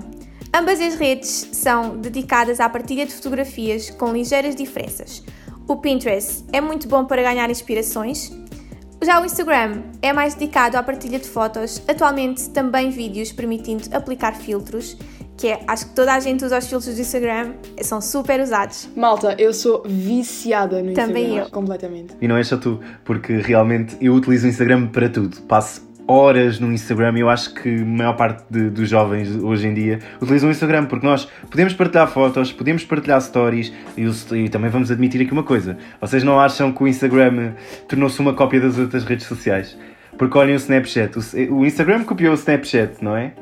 Ambas 0.54 0.80
as 0.80 0.96
redes 0.96 1.50
são 1.52 1.98
dedicadas 1.98 2.60
à 2.60 2.70
partilha 2.70 3.06
de 3.06 3.14
fotografias 3.14 3.90
com 3.90 4.14
ligeiras 4.14 4.56
diferenças. 4.56 5.22
O 5.68 5.76
Pinterest 5.78 6.46
é 6.54 6.62
muito 6.62 6.88
bom 6.88 7.04
para 7.06 7.22
ganhar 7.22 7.50
inspirações. 7.50 8.32
Já 9.04 9.22
o 9.22 9.26
Instagram 9.26 9.84
é 10.02 10.14
mais 10.14 10.34
dedicado 10.34 10.78
à 10.78 10.84
partilha 10.84 11.20
de 11.20 11.28
fotos, 11.28 11.82
atualmente 11.88 12.50
também 12.52 12.90
vídeos, 12.90 13.32
permitindo 13.32 13.84
aplicar 13.92 14.36
filtros 14.36 14.96
que 15.38 15.48
é, 15.48 15.60
acho 15.68 15.90
que 15.90 15.96
toda 15.96 16.14
a 16.14 16.20
gente 16.20 16.44
usa 16.46 16.58
os 16.58 16.68
filtros 16.68 16.96
do 16.96 17.02
Instagram, 17.02 17.54
são 17.82 18.00
super 18.00 18.40
usados. 18.40 18.90
Malta, 18.96 19.36
eu 19.38 19.54
sou 19.54 19.84
viciada 19.86 20.82
no 20.82 20.94
Também 20.94 21.24
Instagram. 21.26 21.46
eu. 21.46 21.52
Completamente. 21.52 22.14
E 22.22 22.28
não 22.28 22.38
é 22.38 22.44
só 22.44 22.58
tu, 22.58 22.80
porque 23.04 23.38
realmente 23.38 23.98
eu 24.00 24.14
utilizo 24.14 24.46
o 24.46 24.50
Instagram 24.50 24.88
para 24.88 25.10
tudo. 25.10 25.42
Passo 25.42 25.86
horas 26.08 26.60
no 26.60 26.72
Instagram 26.72 27.18
e 27.18 27.22
eu 27.22 27.30
acho 27.30 27.54
que 27.54 27.82
a 27.82 27.86
maior 27.86 28.14
parte 28.16 28.44
de, 28.50 28.70
dos 28.70 28.88
jovens 28.88 29.36
hoje 29.42 29.68
em 29.68 29.74
dia 29.74 30.00
utilizam 30.22 30.50
o 30.50 30.52
Instagram 30.52 30.86
porque 30.86 31.06
nós 31.06 31.28
podemos 31.50 31.74
partilhar 31.74 32.08
fotos, 32.08 32.52
podemos 32.52 32.84
partilhar 32.84 33.20
stories 33.20 33.74
e, 33.98 34.06
o, 34.06 34.14
e 34.36 34.50
também 34.50 34.70
vamos 34.70 34.92
admitir 34.92 35.22
aqui 35.22 35.32
uma 35.32 35.44
coisa. 35.44 35.78
Vocês 36.00 36.24
não 36.24 36.40
acham 36.40 36.72
que 36.72 36.84
o 36.84 36.88
Instagram 36.88 37.54
tornou-se 37.88 38.20
uma 38.20 38.34
cópia 38.34 38.62
das 38.62 38.78
outras 38.78 39.04
redes 39.04 39.26
sociais? 39.26 39.76
Porque 40.18 40.38
olhem 40.38 40.56
o 40.56 40.58
Snapchat. 40.58 41.18
O, 41.18 41.56
o 41.56 41.66
Instagram 41.66 42.04
copiou 42.04 42.32
o 42.32 42.36
Snapchat, 42.36 43.04
não 43.04 43.16
é? 43.16 43.34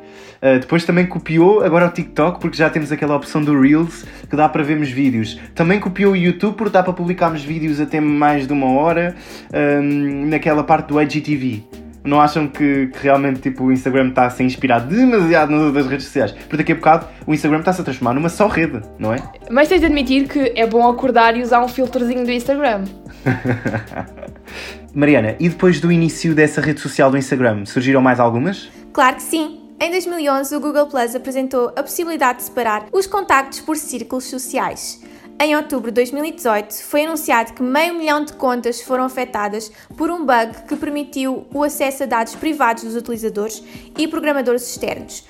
Uh, 0.43 0.59
depois 0.59 0.83
também 0.83 1.05
copiou 1.05 1.63
agora 1.63 1.85
o 1.87 1.89
TikTok, 1.89 2.39
porque 2.41 2.57
já 2.57 2.69
temos 2.69 2.91
aquela 2.91 3.15
opção 3.15 3.41
do 3.41 3.57
Reels 3.59 4.05
que 4.29 4.35
dá 4.35 4.49
para 4.49 4.61
vermos 4.61 4.89
vídeos. 4.89 5.39
Também 5.55 5.79
copiou 5.79 6.11
o 6.11 6.17
YouTube, 6.17 6.55
porque 6.55 6.73
dá 6.73 6.83
para 6.83 6.91
publicarmos 6.91 7.43
vídeos 7.43 7.79
até 7.79 8.01
mais 8.01 8.45
de 8.45 8.51
uma 8.51 8.67
hora 8.67 9.15
um, 9.53 10.25
naquela 10.27 10.63
parte 10.63 10.87
do 10.87 11.01
IGTV. 11.01 11.63
Não 12.03 12.19
acham 12.19 12.47
que, 12.47 12.87
que, 12.87 12.99
realmente 13.01 13.39
tipo, 13.39 13.63
o 13.63 13.71
Instagram 13.71 14.09
está 14.09 14.25
a 14.25 14.29
se 14.29 14.43
inspirar 14.43 14.79
demasiado 14.79 15.51
nas 15.51 15.61
outras 15.61 15.87
redes 15.87 16.05
sociais? 16.05 16.33
Porque 16.33 16.57
daqui 16.57 16.73
a 16.73 16.75
bocado 16.75 17.07
o 17.25 17.33
Instagram 17.33 17.59
está-se 17.59 17.79
a 17.79 17.83
transformar 17.85 18.13
numa 18.13 18.27
só 18.27 18.47
rede, 18.47 18.81
não 18.99 19.13
é? 19.13 19.19
Mas 19.49 19.69
tens 19.69 19.79
de 19.79 19.85
admitir 19.85 20.27
que 20.27 20.51
é 20.57 20.67
bom 20.67 20.85
acordar 20.89 21.37
e 21.37 21.41
usar 21.41 21.63
um 21.63 21.69
filtrozinho 21.69 22.25
do 22.25 22.31
Instagram. 22.31 22.83
Mariana, 24.95 25.35
e 25.39 25.49
depois 25.49 25.79
do 25.79 25.91
início 25.91 26.35
dessa 26.35 26.61
rede 26.61 26.79
social 26.79 27.09
do 27.09 27.17
Instagram, 27.17 27.65
surgiram 27.65 27.99
mais 27.99 28.19
algumas? 28.19 28.69
Claro 28.93 29.15
que 29.15 29.23
sim. 29.23 29.59
Em 29.79 29.89
2011, 29.89 30.55
o 30.55 30.59
Google 30.59 30.85
Plus 30.85 31.15
apresentou 31.15 31.69
a 31.75 31.81
possibilidade 31.81 32.39
de 32.39 32.43
separar 32.45 32.85
os 32.91 33.07
contactos 33.07 33.59
por 33.59 33.75
círculos 33.75 34.25
sociais. 34.25 35.01
Em 35.41 35.55
outubro 35.55 35.89
de 35.89 35.95
2018, 35.95 36.83
foi 36.83 37.05
anunciado 37.05 37.53
que 37.53 37.63
meio 37.63 37.95
milhão 37.95 38.23
de 38.23 38.33
contas 38.33 38.81
foram 38.81 39.05
afetadas 39.05 39.71
por 39.97 40.11
um 40.11 40.23
bug 40.23 40.67
que 40.67 40.75
permitiu 40.75 41.47
o 41.51 41.63
acesso 41.63 42.03
a 42.03 42.05
dados 42.05 42.35
privados 42.35 42.83
dos 42.83 42.95
utilizadores 42.95 43.63
e 43.97 44.07
programadores 44.07 44.69
externos. 44.69 45.25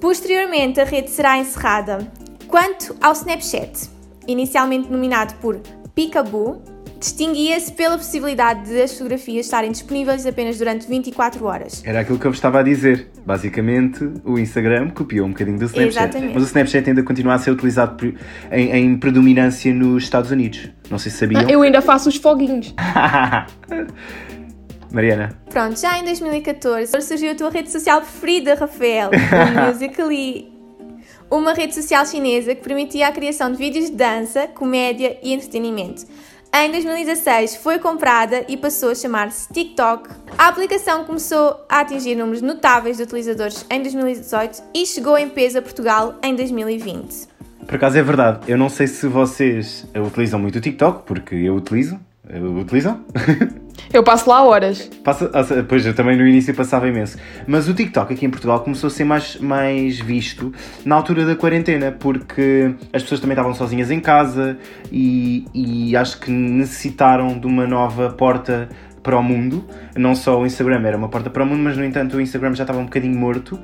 Posteriormente, 0.00 0.80
a 0.80 0.84
rede 0.84 1.10
será 1.10 1.36
encerrada. 1.36 2.10
Quanto 2.46 2.96
ao 3.00 3.12
Snapchat, 3.12 3.90
inicialmente 4.28 4.88
nominado 4.88 5.34
por 5.40 5.60
Peekaboo, 5.96 6.62
distinguia-se 7.00 7.72
pela 7.72 7.96
possibilidade 7.96 8.68
de 8.68 8.82
as 8.82 8.92
fotografias 8.92 9.46
estarem 9.46 9.72
disponíveis 9.72 10.26
apenas 10.26 10.58
durante 10.58 10.86
24 10.86 11.46
horas. 11.46 11.82
Era 11.84 12.00
aquilo 12.00 12.18
que 12.18 12.26
eu 12.26 12.30
estava 12.30 12.60
a 12.60 12.62
dizer. 12.62 13.08
Basicamente, 13.24 14.06
o 14.22 14.38
Instagram 14.38 14.90
copiou 14.90 15.26
um 15.26 15.30
bocadinho 15.30 15.58
do 15.58 15.64
Snapchat. 15.64 15.88
Exatamente. 15.88 16.34
Mas 16.34 16.42
o 16.42 16.46
Snapchat 16.46 16.90
ainda 16.90 17.02
continua 17.02 17.34
a 17.34 17.38
ser 17.38 17.52
utilizado 17.52 18.14
em, 18.52 18.70
em 18.70 18.98
predominância 18.98 19.72
nos 19.72 20.04
Estados 20.04 20.30
Unidos. 20.30 20.68
Não 20.90 20.98
sei 20.98 21.10
se 21.10 21.18
sabiam. 21.18 21.48
Eu 21.48 21.62
ainda 21.62 21.80
faço 21.80 22.10
os 22.10 22.16
foguinhos. 22.16 22.74
Mariana. 24.92 25.30
Pronto, 25.48 25.80
já 25.80 25.98
em 25.98 26.04
2014 26.04 27.00
surgiu 27.00 27.32
a 27.32 27.34
tua 27.34 27.50
rede 27.50 27.70
social 27.70 28.00
preferida, 28.00 28.56
Rafael, 28.56 29.10
o 29.10 29.12
Musical.ly. 29.72 30.50
Uma 31.30 31.54
rede 31.54 31.74
social 31.74 32.04
chinesa 32.04 32.54
que 32.56 32.62
permitia 32.62 33.06
a 33.06 33.12
criação 33.12 33.52
de 33.52 33.56
vídeos 33.56 33.86
de 33.86 33.92
dança, 33.92 34.48
comédia 34.48 35.16
e 35.22 35.32
entretenimento. 35.32 36.04
Em 36.52 36.68
2016 36.72 37.56
foi 37.56 37.78
comprada 37.78 38.44
e 38.48 38.56
passou 38.56 38.90
a 38.90 38.94
chamar-se 38.94 39.52
TikTok. 39.52 40.10
A 40.36 40.48
aplicação 40.48 41.04
começou 41.04 41.64
a 41.68 41.80
atingir 41.80 42.16
números 42.16 42.42
notáveis 42.42 42.96
de 42.96 43.04
utilizadores 43.04 43.64
em 43.70 43.80
2018 43.80 44.60
e 44.74 44.84
chegou 44.84 45.16
em 45.16 45.28
peso 45.28 45.58
a 45.58 45.62
Portugal 45.62 46.16
em 46.20 46.34
2020. 46.34 47.28
Por 47.64 47.76
acaso 47.76 47.98
é 47.98 48.02
verdade, 48.02 48.50
eu 48.50 48.58
não 48.58 48.68
sei 48.68 48.88
se 48.88 49.06
vocês 49.06 49.86
utilizam 49.94 50.40
muito 50.40 50.56
o 50.56 50.60
TikTok, 50.60 51.04
porque 51.06 51.36
eu 51.36 51.54
utilizo. 51.54 52.00
Utilizam? 52.60 53.04
Eu 53.92 54.02
passo 54.02 54.28
lá 54.28 54.42
horas. 54.42 54.90
Passa, 55.02 55.30
pois 55.68 55.84
eu 55.84 55.94
também 55.94 56.16
no 56.16 56.26
início 56.26 56.54
passava 56.54 56.88
imenso. 56.88 57.18
Mas 57.46 57.68
o 57.68 57.74
TikTok 57.74 58.12
aqui 58.12 58.26
em 58.26 58.30
Portugal 58.30 58.60
começou 58.60 58.88
a 58.88 58.90
ser 58.90 59.04
mais, 59.04 59.36
mais 59.36 59.98
visto 59.98 60.52
na 60.84 60.94
altura 60.96 61.24
da 61.24 61.34
quarentena, 61.34 61.90
porque 61.92 62.74
as 62.92 63.02
pessoas 63.02 63.20
também 63.20 63.34
estavam 63.34 63.54
sozinhas 63.54 63.90
em 63.90 64.00
casa 64.00 64.58
e, 64.92 65.44
e 65.54 65.96
acho 65.96 66.20
que 66.20 66.30
necessitaram 66.30 67.38
de 67.38 67.46
uma 67.46 67.66
nova 67.66 68.10
porta 68.10 68.68
para 69.02 69.16
o 69.18 69.22
mundo. 69.22 69.64
Não 69.96 70.14
só 70.14 70.40
o 70.40 70.46
Instagram 70.46 70.86
era 70.86 70.96
uma 70.96 71.08
porta 71.08 71.30
para 71.30 71.42
o 71.42 71.46
mundo, 71.46 71.62
mas 71.62 71.76
no 71.76 71.84
entanto 71.84 72.16
o 72.16 72.20
Instagram 72.20 72.54
já 72.54 72.64
estava 72.64 72.78
um 72.78 72.84
bocadinho 72.84 73.18
morto. 73.18 73.58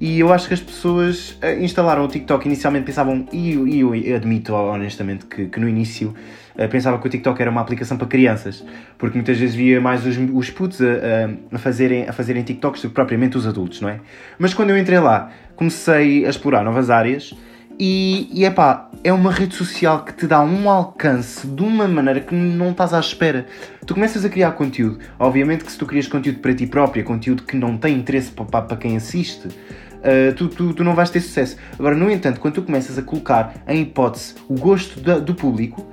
E 0.00 0.18
eu 0.18 0.32
acho 0.32 0.48
que 0.48 0.54
as 0.54 0.60
pessoas 0.60 1.38
uh, 1.42 1.62
instalaram 1.62 2.04
o 2.04 2.08
TikTok. 2.08 2.46
Inicialmente 2.46 2.86
pensavam, 2.86 3.26
e 3.32 3.52
eu, 3.52 3.94
eu, 3.94 4.16
admito 4.16 4.54
honestamente 4.54 5.26
que, 5.26 5.46
que 5.46 5.60
no 5.60 5.68
início 5.68 6.14
uh, 6.54 6.68
pensava 6.68 6.98
que 6.98 7.06
o 7.06 7.10
TikTok 7.10 7.40
era 7.40 7.50
uma 7.50 7.60
aplicação 7.60 7.96
para 7.96 8.06
crianças, 8.06 8.64
porque 8.98 9.16
muitas 9.16 9.38
vezes 9.38 9.54
via 9.54 9.80
mais 9.80 10.04
os, 10.06 10.16
os 10.32 10.50
putos 10.50 10.80
a, 10.80 11.54
a, 11.54 11.58
fazerem, 11.58 12.08
a 12.08 12.12
fazerem 12.12 12.42
TikToks 12.42 12.82
do 12.82 12.88
que 12.88 12.94
propriamente 12.94 13.36
os 13.36 13.46
adultos, 13.46 13.80
não 13.80 13.88
é? 13.88 14.00
Mas 14.38 14.54
quando 14.54 14.70
eu 14.70 14.78
entrei 14.78 14.98
lá, 14.98 15.30
comecei 15.56 16.26
a 16.26 16.30
explorar 16.30 16.64
novas 16.64 16.90
áreas 16.90 17.34
e, 17.78 18.28
e 18.32 18.44
epá, 18.44 18.90
é 19.04 19.12
uma 19.12 19.32
rede 19.32 19.54
social 19.54 20.04
que 20.04 20.12
te 20.12 20.26
dá 20.26 20.40
um 20.40 20.68
alcance 20.70 21.46
de 21.46 21.62
uma 21.62 21.88
maneira 21.88 22.20
que 22.20 22.34
não 22.34 22.70
estás 22.70 22.94
à 22.94 23.00
espera. 23.00 23.46
Tu 23.84 23.94
começas 23.94 24.24
a 24.24 24.28
criar 24.28 24.52
conteúdo. 24.52 24.98
Obviamente 25.18 25.64
que 25.64 25.72
se 25.72 25.78
tu 25.78 25.86
crias 25.86 26.06
conteúdo 26.06 26.38
para 26.38 26.54
ti 26.54 26.66
própria, 26.66 27.02
conteúdo 27.02 27.42
que 27.42 27.56
não 27.56 27.76
tem 27.76 27.96
interesse 27.96 28.30
para, 28.30 28.62
para 28.62 28.76
quem 28.76 28.96
assiste, 28.96 29.48
uh, 29.48 30.32
tu, 30.36 30.48
tu, 30.48 30.72
tu, 30.72 30.84
não 30.84 30.94
vais 30.94 31.10
ter 31.10 31.20
sucesso. 31.20 31.56
Agora, 31.78 31.96
no 31.96 32.10
entanto, 32.10 32.38
quando 32.38 32.54
tu 32.54 32.62
começas 32.62 32.96
a 32.96 33.02
colocar 33.02 33.54
em 33.66 33.82
hipótese 33.82 34.34
o 34.48 34.54
gosto 34.54 35.00
da, 35.00 35.18
do 35.18 35.34
público, 35.34 35.90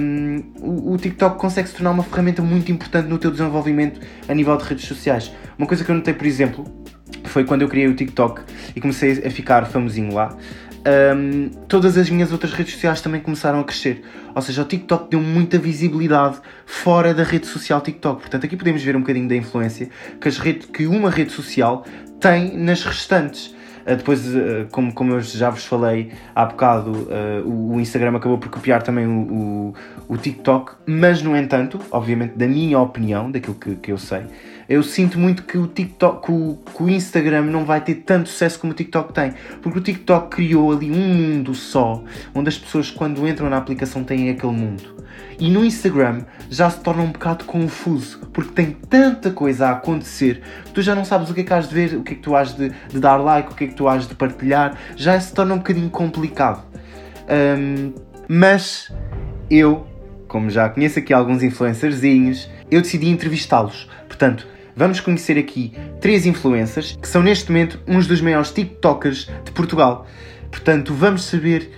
um, 0.00 0.42
o, 0.60 0.94
o, 0.94 0.96
TikTok 0.96 1.38
consegue 1.38 1.68
se 1.68 1.74
tornar 1.74 1.92
uma 1.92 2.02
ferramenta 2.02 2.42
muito 2.42 2.72
importante 2.72 3.08
no 3.08 3.18
teu 3.18 3.30
desenvolvimento 3.30 4.00
a 4.28 4.34
nível 4.34 4.56
de 4.56 4.64
redes 4.64 4.86
sociais. 4.86 5.30
Uma 5.56 5.66
coisa 5.66 5.84
que 5.84 5.90
eu 5.90 5.94
notei, 5.94 6.14
por 6.14 6.26
exemplo, 6.26 6.64
foi 7.24 7.44
quando 7.44 7.62
eu 7.62 7.68
criei 7.68 7.86
o 7.86 7.94
TikTok 7.94 8.42
e 8.74 8.80
comecei 8.80 9.24
a 9.24 9.30
ficar 9.30 9.66
famosinho 9.66 10.12
lá 10.12 10.36
um, 10.86 11.50
todas 11.68 11.98
as 11.98 12.08
minhas 12.08 12.32
outras 12.32 12.52
redes 12.52 12.74
sociais 12.74 13.00
também 13.00 13.20
começaram 13.20 13.60
a 13.60 13.64
crescer. 13.64 14.02
Ou 14.34 14.42
seja, 14.42 14.62
o 14.62 14.64
TikTok 14.64 15.10
deu 15.10 15.20
muita 15.20 15.58
visibilidade 15.58 16.38
fora 16.64 17.12
da 17.12 17.22
rede 17.22 17.46
social 17.46 17.80
TikTok. 17.80 18.22
Portanto, 18.22 18.46
aqui 18.46 18.56
podemos 18.56 18.82
ver 18.82 18.96
um 18.96 19.00
bocadinho 19.00 19.28
da 19.28 19.36
influência 19.36 19.90
que, 20.20 20.28
as 20.28 20.38
redes, 20.38 20.66
que 20.66 20.86
uma 20.86 21.10
rede 21.10 21.32
social 21.32 21.84
tem 22.18 22.56
nas 22.56 22.82
restantes. 22.84 23.54
Uh, 23.86 23.96
depois, 23.96 24.26
uh, 24.26 24.66
como, 24.70 24.92
como 24.92 25.14
eu 25.14 25.20
já 25.20 25.50
vos 25.50 25.64
falei 25.64 26.12
há 26.34 26.44
bocado, 26.44 26.90
uh, 26.90 27.48
o, 27.48 27.74
o, 27.74 27.80
Instagram 27.80 28.14
acabou 28.16 28.36
por 28.36 28.50
copiar 28.50 28.82
também 28.82 29.06
o, 29.06 29.20
o, 29.20 29.74
o, 30.06 30.16
TikTok, 30.18 30.72
mas, 30.86 31.22
no 31.22 31.34
entanto, 31.34 31.80
obviamente, 31.90 32.36
da 32.36 32.46
minha 32.46 32.78
opinião, 32.78 33.30
daquilo 33.30 33.54
que, 33.54 33.74
que 33.76 33.90
eu 33.90 33.96
sei, 33.96 34.22
eu 34.70 34.84
sinto 34.84 35.18
muito 35.18 35.42
que 35.42 35.58
o 35.58 35.66
TikTok, 35.66 36.26
que 36.26 36.32
o, 36.32 36.56
que 36.76 36.82
o, 36.84 36.88
Instagram 36.88 37.42
não 37.46 37.64
vai 37.64 37.80
ter 37.80 37.96
tanto 37.96 38.28
sucesso 38.28 38.60
como 38.60 38.72
o 38.72 38.76
TikTok 38.76 39.12
tem, 39.12 39.34
porque 39.60 39.80
o 39.80 39.82
TikTok 39.82 40.28
criou 40.28 40.70
ali 40.70 40.92
um 40.92 40.94
mundo 40.94 41.56
só, 41.56 42.04
onde 42.32 42.50
as 42.50 42.56
pessoas 42.56 42.88
quando 42.88 43.26
entram 43.26 43.50
na 43.50 43.56
aplicação 43.56 44.04
têm 44.04 44.30
aquele 44.30 44.52
mundo. 44.52 45.04
E 45.40 45.50
no 45.50 45.64
Instagram 45.64 46.20
já 46.48 46.70
se 46.70 46.78
torna 46.78 47.02
um 47.02 47.10
bocado 47.10 47.46
confuso, 47.46 48.20
porque 48.32 48.52
tem 48.52 48.70
tanta 48.70 49.32
coisa 49.32 49.66
a 49.66 49.70
acontecer 49.72 50.40
que 50.66 50.70
tu 50.70 50.82
já 50.82 50.94
não 50.94 51.04
sabes 51.04 51.28
o 51.30 51.34
que 51.34 51.40
é 51.40 51.44
que 51.44 51.52
has 51.52 51.68
de 51.68 51.74
ver, 51.74 51.96
o 51.96 52.04
que 52.04 52.12
é 52.12 52.14
que 52.14 52.22
tu 52.22 52.36
has 52.36 52.54
de, 52.54 52.70
de 52.90 53.00
dar 53.00 53.16
like, 53.16 53.50
o 53.50 53.56
que 53.56 53.64
é 53.64 53.66
que 53.66 53.74
tu 53.74 53.88
has 53.88 54.06
de 54.06 54.14
partilhar, 54.14 54.78
já 54.94 55.18
se 55.18 55.34
torna 55.34 55.54
um 55.54 55.58
bocadinho 55.58 55.90
complicado. 55.90 56.62
Um, 57.28 57.92
mas 58.28 58.92
eu, 59.50 59.84
como 60.28 60.48
já 60.48 60.68
conheço 60.68 61.00
aqui 61.00 61.12
alguns 61.12 61.42
influencerzinhos, 61.42 62.48
eu 62.70 62.80
decidi 62.80 63.08
entrevistá-los. 63.08 63.88
Portanto, 64.06 64.46
vamos 64.76 65.00
conhecer 65.00 65.38
aqui 65.38 65.72
três 66.00 66.26
influencers 66.26 66.98
que 67.00 67.08
são 67.08 67.22
neste 67.22 67.50
momento 67.50 67.80
uns 67.86 68.06
dos 68.06 68.20
maiores 68.20 68.50
TikTokers 68.50 69.28
de 69.44 69.52
Portugal. 69.52 70.06
Portanto, 70.50 70.94
vamos 70.94 71.24
saber, 71.24 71.70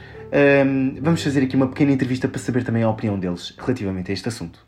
um, 0.64 0.96
vamos 1.00 1.22
fazer 1.22 1.42
aqui 1.42 1.56
uma 1.56 1.68
pequena 1.68 1.92
entrevista 1.92 2.28
para 2.28 2.40
saber 2.40 2.64
também 2.64 2.82
a 2.82 2.90
opinião 2.90 3.18
deles 3.18 3.54
relativamente 3.58 4.10
a 4.10 4.14
este 4.14 4.28
assunto. 4.28 4.58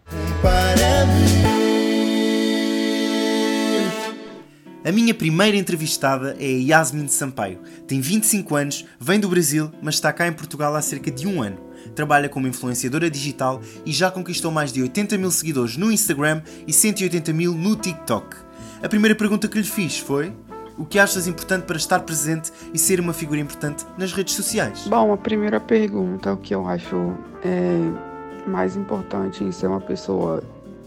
A 4.85 4.93
minha 4.93 5.15
primeira 5.15 5.57
entrevistada 5.57 6.37
é 6.39 6.47
Yasmin 6.47 7.09
Sampaio. 7.09 7.61
Tem 7.89 8.01
25 8.01 8.55
anos, 8.55 8.85
vem 9.01 9.19
do 9.19 9.29
Brasil, 9.29 9.73
mas 9.81 9.95
está 9.95 10.13
cá 10.13 10.27
em 10.27 10.33
Portugal 10.33 10.75
há 10.77 10.83
cerca 10.83 11.11
de 11.11 11.27
um 11.27 11.43
ano 11.43 11.74
trabalha 11.95 12.29
como 12.29 12.47
influenciadora 12.47 13.11
digital 13.11 13.61
e 13.85 13.93
já 13.93 14.11
conquistou 14.11 14.51
mais 14.51 14.73
de 14.73 14.83
80 14.83 15.17
mil 15.19 15.31
seguidores 15.31 15.77
no 15.77 15.91
Instagram 15.91 16.43
e 16.67 16.73
180 16.73 17.33
mil 17.33 17.55
no 17.55 17.77
TikTok. 17.77 18.37
A 18.83 18.89
primeira 18.89 19.15
pergunta 19.15 19.49
que 19.49 19.59
lhe 19.59 19.65
fiz 19.65 19.99
foi: 19.99 20.33
o 20.77 20.85
que 20.85 20.99
achas 20.99 21.27
importante 21.27 21.65
para 21.65 21.77
estar 21.77 22.01
presente 22.01 22.53
e 22.73 22.79
ser 22.79 23.01
uma 23.01 23.13
figura 23.13 23.41
importante 23.41 23.87
nas 23.97 24.13
redes 24.13 24.35
sociais? 24.35 24.87
Bom, 24.87 25.13
a 25.13 25.17
primeira 25.17 25.61
pergunta, 25.61 26.33
o 26.33 26.37
que 26.37 26.55
eu 26.55 26.67
acho 26.67 27.15
é 27.45 28.49
mais 28.49 28.77
importante 28.77 29.43
em 29.43 29.53
ser 29.53 29.69
uma 29.69 29.81
pessoa 29.81 30.43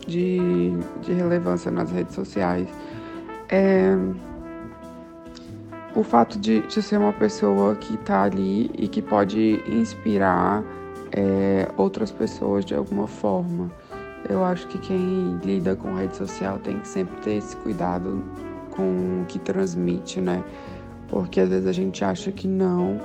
de, 0.05 0.71
de 1.01 1.13
relevância 1.13 1.71
nas 1.71 1.91
redes 1.91 2.15
sociais 2.15 2.67
é 3.49 3.95
o 5.95 6.03
fato 6.03 6.37
de, 6.37 6.61
de 6.61 6.81
ser 6.81 6.97
uma 6.97 7.13
pessoa 7.13 7.75
que 7.75 7.95
está 7.95 8.23
ali 8.23 8.69
e 8.77 8.87
que 8.87 9.01
pode 9.01 9.63
inspirar 9.67 10.63
é, 11.11 11.69
outras 11.77 12.11
pessoas 12.11 12.65
de 12.65 12.75
alguma 12.75 13.07
forma. 13.07 13.71
Eu 14.29 14.43
acho 14.43 14.67
que 14.67 14.77
quem 14.77 15.39
lida 15.43 15.75
com 15.75 15.95
rede 15.95 16.15
social 16.15 16.59
tem 16.59 16.79
que 16.79 16.87
sempre 16.87 17.15
ter 17.21 17.35
esse 17.35 17.55
cuidado 17.57 18.23
com 18.71 19.21
o 19.21 19.25
que 19.27 19.39
transmite, 19.39 20.19
né? 20.19 20.43
Porque 21.07 21.39
às 21.39 21.49
vezes 21.49 21.67
a 21.67 21.71
gente 21.71 22.03
acha 22.03 22.31
que 22.31 22.47
não, 22.47 22.99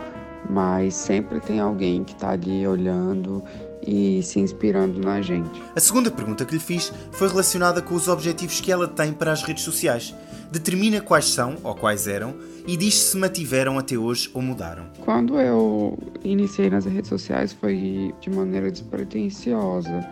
mas 0.48 0.94
sempre 0.94 1.40
tem 1.40 1.60
alguém 1.60 2.02
que 2.02 2.12
está 2.12 2.30
ali 2.30 2.66
olhando 2.66 3.42
e 3.86 4.22
se 4.22 4.40
inspirando 4.40 5.00
na 5.00 5.20
gente. 5.20 5.62
A 5.74 5.80
segunda 5.80 6.10
pergunta 6.10 6.44
que 6.44 6.54
lhe 6.54 6.60
fiz 6.60 6.92
foi 7.12 7.28
relacionada 7.28 7.80
com 7.80 7.94
os 7.94 8.08
objetivos 8.08 8.60
que 8.60 8.70
ela 8.70 8.88
tem 8.88 9.12
para 9.12 9.32
as 9.32 9.42
redes 9.42 9.64
sociais. 9.64 10.14
Determina 10.52 11.00
quais 11.00 11.30
são, 11.30 11.56
ou 11.64 11.74
quais 11.74 12.06
eram, 12.06 12.34
e 12.66 12.76
diz 12.76 12.94
se 12.94 13.16
mantiveram 13.16 13.78
até 13.78 13.96
hoje 13.96 14.30
ou 14.34 14.42
mudaram. 14.42 14.84
Quando 15.00 15.40
eu 15.40 15.98
iniciei 16.22 16.68
nas 16.68 16.84
redes 16.84 17.08
sociais 17.08 17.54
foi 17.54 18.14
de 18.20 18.28
maneira 18.28 18.70
despretensiosa, 18.70 20.06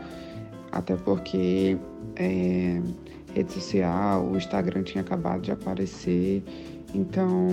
até 0.73 0.97
porque 0.97 1.77
é, 2.17 2.81
rede 3.35 3.53
social, 3.53 4.27
o 4.27 4.35
Instagram 4.39 4.83
tinha 4.83 5.03
acabado 5.03 5.43
de 5.43 5.53
aparecer, 5.53 6.43
então 6.95 7.49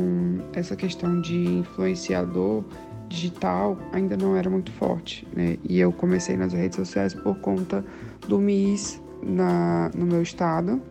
essa 0.53 0.73
questão 0.73 1.19
de 1.19 1.35
influenciador 1.35 2.63
digital 3.09 3.77
ainda 3.91 4.15
não 4.15 4.37
era 4.37 4.49
muito 4.49 4.71
forte, 4.71 5.27
né? 5.35 5.57
E 5.67 5.77
eu 5.77 5.91
comecei 5.91 6.37
nas 6.37 6.53
redes 6.53 6.77
sociais 6.77 7.13
por 7.13 7.37
conta 7.39 7.83
do 8.29 8.39
MIS 8.39 9.01
na, 9.21 9.91
no 9.93 10.05
meu 10.05 10.21
estado, 10.21 10.81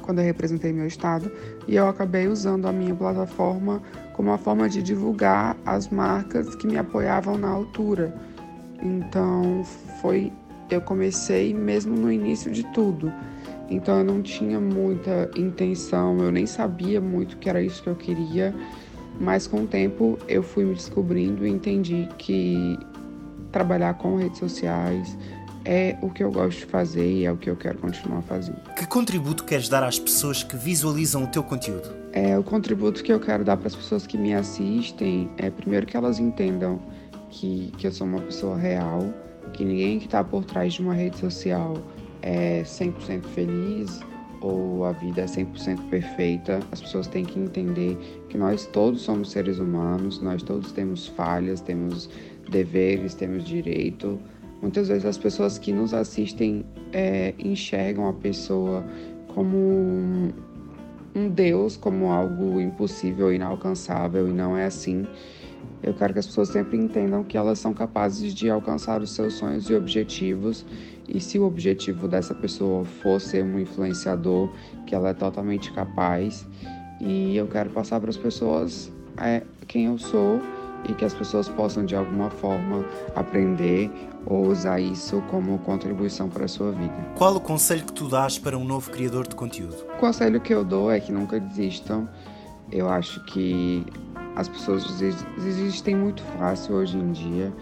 quando 0.00 0.18
eu 0.18 0.24
representei 0.24 0.72
meu 0.72 0.86
estado, 0.86 1.30
e 1.66 1.76
eu 1.76 1.88
acabei 1.88 2.28
usando 2.28 2.66
a 2.66 2.72
minha 2.72 2.94
plataforma 2.94 3.82
como 4.14 4.30
uma 4.30 4.38
forma 4.38 4.68
de 4.68 4.82
divulgar 4.82 5.56
as 5.64 5.88
marcas 5.88 6.54
que 6.54 6.66
me 6.66 6.76
apoiavam 6.76 7.38
na 7.38 7.48
altura. 7.48 8.14
Então, 8.82 9.62
foi 10.00 10.32
eu 10.70 10.80
comecei 10.80 11.52
mesmo 11.52 11.96
no 11.96 12.10
início 12.10 12.50
de 12.50 12.64
tudo. 12.72 13.12
Então 13.68 13.98
eu 13.98 14.04
não 14.04 14.20
tinha 14.20 14.58
muita 14.58 15.30
intenção, 15.36 16.18
eu 16.18 16.32
nem 16.32 16.46
sabia 16.46 17.00
muito 17.00 17.36
que 17.36 17.48
era 17.48 17.62
isso 17.62 17.82
que 17.82 17.88
eu 17.88 17.94
queria, 17.94 18.54
mas 19.20 19.46
com 19.46 19.62
o 19.62 19.66
tempo 19.66 20.18
eu 20.26 20.42
fui 20.42 20.64
me 20.64 20.74
descobrindo 20.74 21.46
e 21.46 21.50
entendi 21.50 22.08
que 22.18 22.78
trabalhar 23.52 23.94
com 23.94 24.16
redes 24.16 24.38
sociais, 24.38 25.16
é 25.64 25.96
o 26.00 26.10
que 26.10 26.22
eu 26.22 26.30
gosto 26.30 26.60
de 26.60 26.66
fazer 26.66 27.10
e 27.10 27.24
é 27.24 27.32
o 27.32 27.36
que 27.36 27.50
eu 27.50 27.56
quero 27.56 27.78
continuar 27.78 28.22
fazendo. 28.22 28.60
Que 28.74 28.86
contributo 28.86 29.44
queres 29.44 29.68
dar 29.68 29.82
às 29.82 29.98
pessoas 29.98 30.42
que 30.42 30.56
visualizam 30.56 31.24
o 31.24 31.26
teu 31.26 31.42
conteúdo? 31.42 31.90
É, 32.12 32.38
o 32.38 32.42
contributo 32.42 33.02
que 33.02 33.12
eu 33.12 33.20
quero 33.20 33.44
dar 33.44 33.56
para 33.56 33.68
as 33.68 33.76
pessoas 33.76 34.06
que 34.06 34.18
me 34.18 34.34
assistem 34.34 35.30
é 35.36 35.50
primeiro 35.50 35.86
que 35.86 35.96
elas 35.96 36.18
entendam 36.18 36.80
que, 37.28 37.72
que 37.78 37.86
eu 37.86 37.92
sou 37.92 38.06
uma 38.06 38.20
pessoa 38.20 38.56
real, 38.56 39.02
que 39.52 39.64
ninguém 39.64 39.98
que 39.98 40.06
está 40.06 40.24
por 40.24 40.44
trás 40.44 40.74
de 40.74 40.82
uma 40.82 40.94
rede 40.94 41.18
social 41.18 41.76
é 42.22 42.62
100% 42.62 43.22
feliz 43.34 44.00
ou 44.40 44.84
a 44.84 44.92
vida 44.92 45.20
é 45.20 45.26
100% 45.26 45.88
perfeita. 45.88 46.60
As 46.72 46.80
pessoas 46.80 47.06
têm 47.06 47.24
que 47.24 47.38
entender 47.38 47.96
que 48.28 48.38
nós 48.38 48.66
todos 48.66 49.02
somos 49.02 49.30
seres 49.30 49.58
humanos, 49.58 50.20
nós 50.20 50.42
todos 50.42 50.72
temos 50.72 51.06
falhas, 51.06 51.60
temos 51.60 52.08
deveres, 52.48 53.14
temos 53.14 53.44
direito 53.44 54.18
Muitas 54.60 54.88
vezes 54.88 55.06
as 55.06 55.16
pessoas 55.16 55.58
que 55.58 55.72
nos 55.72 55.94
assistem 55.94 56.64
é, 56.92 57.34
enxergam 57.38 58.08
a 58.08 58.12
pessoa 58.12 58.84
como 59.34 59.56
um, 59.56 60.32
um 61.14 61.28
Deus, 61.28 61.76
como 61.76 62.10
algo 62.10 62.60
impossível, 62.60 63.32
inalcançável, 63.32 64.28
e 64.28 64.32
não 64.32 64.56
é 64.56 64.66
assim. 64.66 65.06
Eu 65.82 65.94
quero 65.94 66.12
que 66.12 66.18
as 66.18 66.26
pessoas 66.26 66.48
sempre 66.48 66.76
entendam 66.76 67.24
que 67.24 67.38
elas 67.38 67.58
são 67.58 67.72
capazes 67.72 68.34
de 68.34 68.50
alcançar 68.50 69.00
os 69.00 69.10
seus 69.12 69.34
sonhos 69.34 69.70
e 69.70 69.74
objetivos, 69.74 70.66
e 71.08 71.20
se 71.20 71.38
o 71.38 71.44
objetivo 71.44 72.06
dessa 72.06 72.34
pessoa 72.34 72.84
for 72.84 73.20
ser 73.20 73.42
um 73.42 73.58
influenciador, 73.58 74.50
que 74.86 74.94
ela 74.94 75.08
é 75.08 75.14
totalmente 75.14 75.72
capaz. 75.72 76.46
E 77.00 77.34
eu 77.34 77.46
quero 77.46 77.70
passar 77.70 77.98
para 77.98 78.10
as 78.10 78.16
pessoas 78.16 78.92
é, 79.16 79.42
quem 79.66 79.86
eu 79.86 79.98
sou 79.98 80.38
e 80.88 80.94
que 80.94 81.04
as 81.04 81.14
pessoas 81.14 81.48
possam 81.48 81.84
de 81.84 81.94
alguma 81.94 82.30
forma 82.30 82.84
aprender 83.14 83.90
ou 84.26 84.46
usar 84.48 84.80
isso 84.80 85.22
como 85.30 85.58
contribuição 85.60 86.28
para 86.28 86.44
a 86.44 86.48
sua 86.48 86.72
vida. 86.72 86.94
Qual 87.16 87.34
o 87.36 87.40
conselho 87.40 87.84
que 87.84 87.92
tu 87.92 88.08
dás 88.08 88.38
para 88.38 88.56
um 88.56 88.64
novo 88.64 88.90
criador 88.90 89.26
de 89.26 89.34
conteúdo? 89.34 89.76
O 89.94 89.98
conselho 89.98 90.40
que 90.40 90.52
eu 90.52 90.64
dou 90.64 90.90
é 90.90 91.00
que 91.00 91.12
nunca 91.12 91.38
desistam. 91.38 92.08
Eu 92.70 92.88
acho 92.88 93.24
que 93.24 93.84
as 94.36 94.48
pessoas 94.48 94.84
desistem 95.36 95.96
muito 95.96 96.22
fácil 96.38 96.76
hoje 96.76 96.96
em 96.96 97.12
dia 97.12 97.52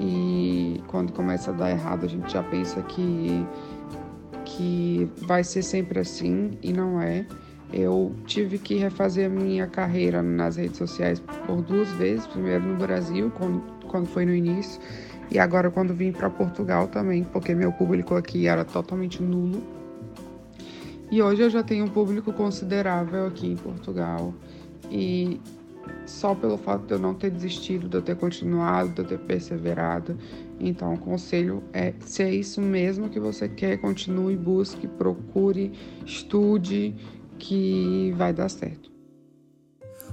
e 0.00 0.82
quando 0.88 1.12
começa 1.12 1.50
a 1.50 1.54
dar 1.54 1.70
errado 1.70 2.04
a 2.04 2.08
gente 2.08 2.32
já 2.32 2.42
pensa 2.42 2.82
que 2.82 3.46
que 4.44 5.10
vai 5.22 5.42
ser 5.42 5.62
sempre 5.62 5.98
assim 5.98 6.58
e 6.62 6.72
não 6.72 7.00
é. 7.00 7.26
Eu 7.76 8.14
tive 8.24 8.56
que 8.56 8.76
refazer 8.76 9.26
a 9.26 9.28
minha 9.28 9.66
carreira 9.66 10.22
nas 10.22 10.54
redes 10.54 10.78
sociais 10.78 11.20
por 11.44 11.60
duas 11.60 11.90
vezes, 11.94 12.24
primeiro 12.24 12.64
no 12.64 12.76
Brasil, 12.76 13.32
quando, 13.36 13.60
quando 13.88 14.06
foi 14.06 14.24
no 14.24 14.32
início, 14.32 14.80
e 15.28 15.40
agora 15.40 15.68
quando 15.72 15.92
vim 15.92 16.12
para 16.12 16.30
Portugal 16.30 16.86
também, 16.86 17.24
porque 17.24 17.52
meu 17.52 17.72
público 17.72 18.14
aqui 18.14 18.46
era 18.46 18.64
totalmente 18.64 19.20
nulo. 19.20 19.60
E 21.10 21.20
hoje 21.20 21.42
eu 21.42 21.50
já 21.50 21.64
tenho 21.64 21.86
um 21.86 21.88
público 21.88 22.32
considerável 22.32 23.26
aqui 23.26 23.48
em 23.48 23.56
Portugal. 23.56 24.32
E 24.88 25.40
só 26.06 26.32
pelo 26.32 26.56
fato 26.56 26.86
de 26.86 26.92
eu 26.92 26.98
não 27.00 27.12
ter 27.12 27.30
desistido, 27.30 27.88
de 27.88 27.96
eu 27.96 28.02
ter 28.02 28.14
continuado, 28.14 28.90
de 28.90 29.00
eu 29.00 29.04
ter 29.04 29.18
perseverado. 29.18 30.16
Então, 30.60 30.94
o 30.94 30.98
conselho 30.98 31.60
é: 31.72 31.92
se 32.00 32.22
é 32.22 32.32
isso 32.32 32.60
mesmo 32.60 33.08
que 33.08 33.18
você 33.18 33.48
quer, 33.48 33.78
continue, 33.78 34.36
busque, 34.36 34.86
procure, 34.86 35.72
estude, 36.06 36.94
que 37.44 38.12
vai 38.16 38.32
dar 38.32 38.48
certo. 38.48 38.90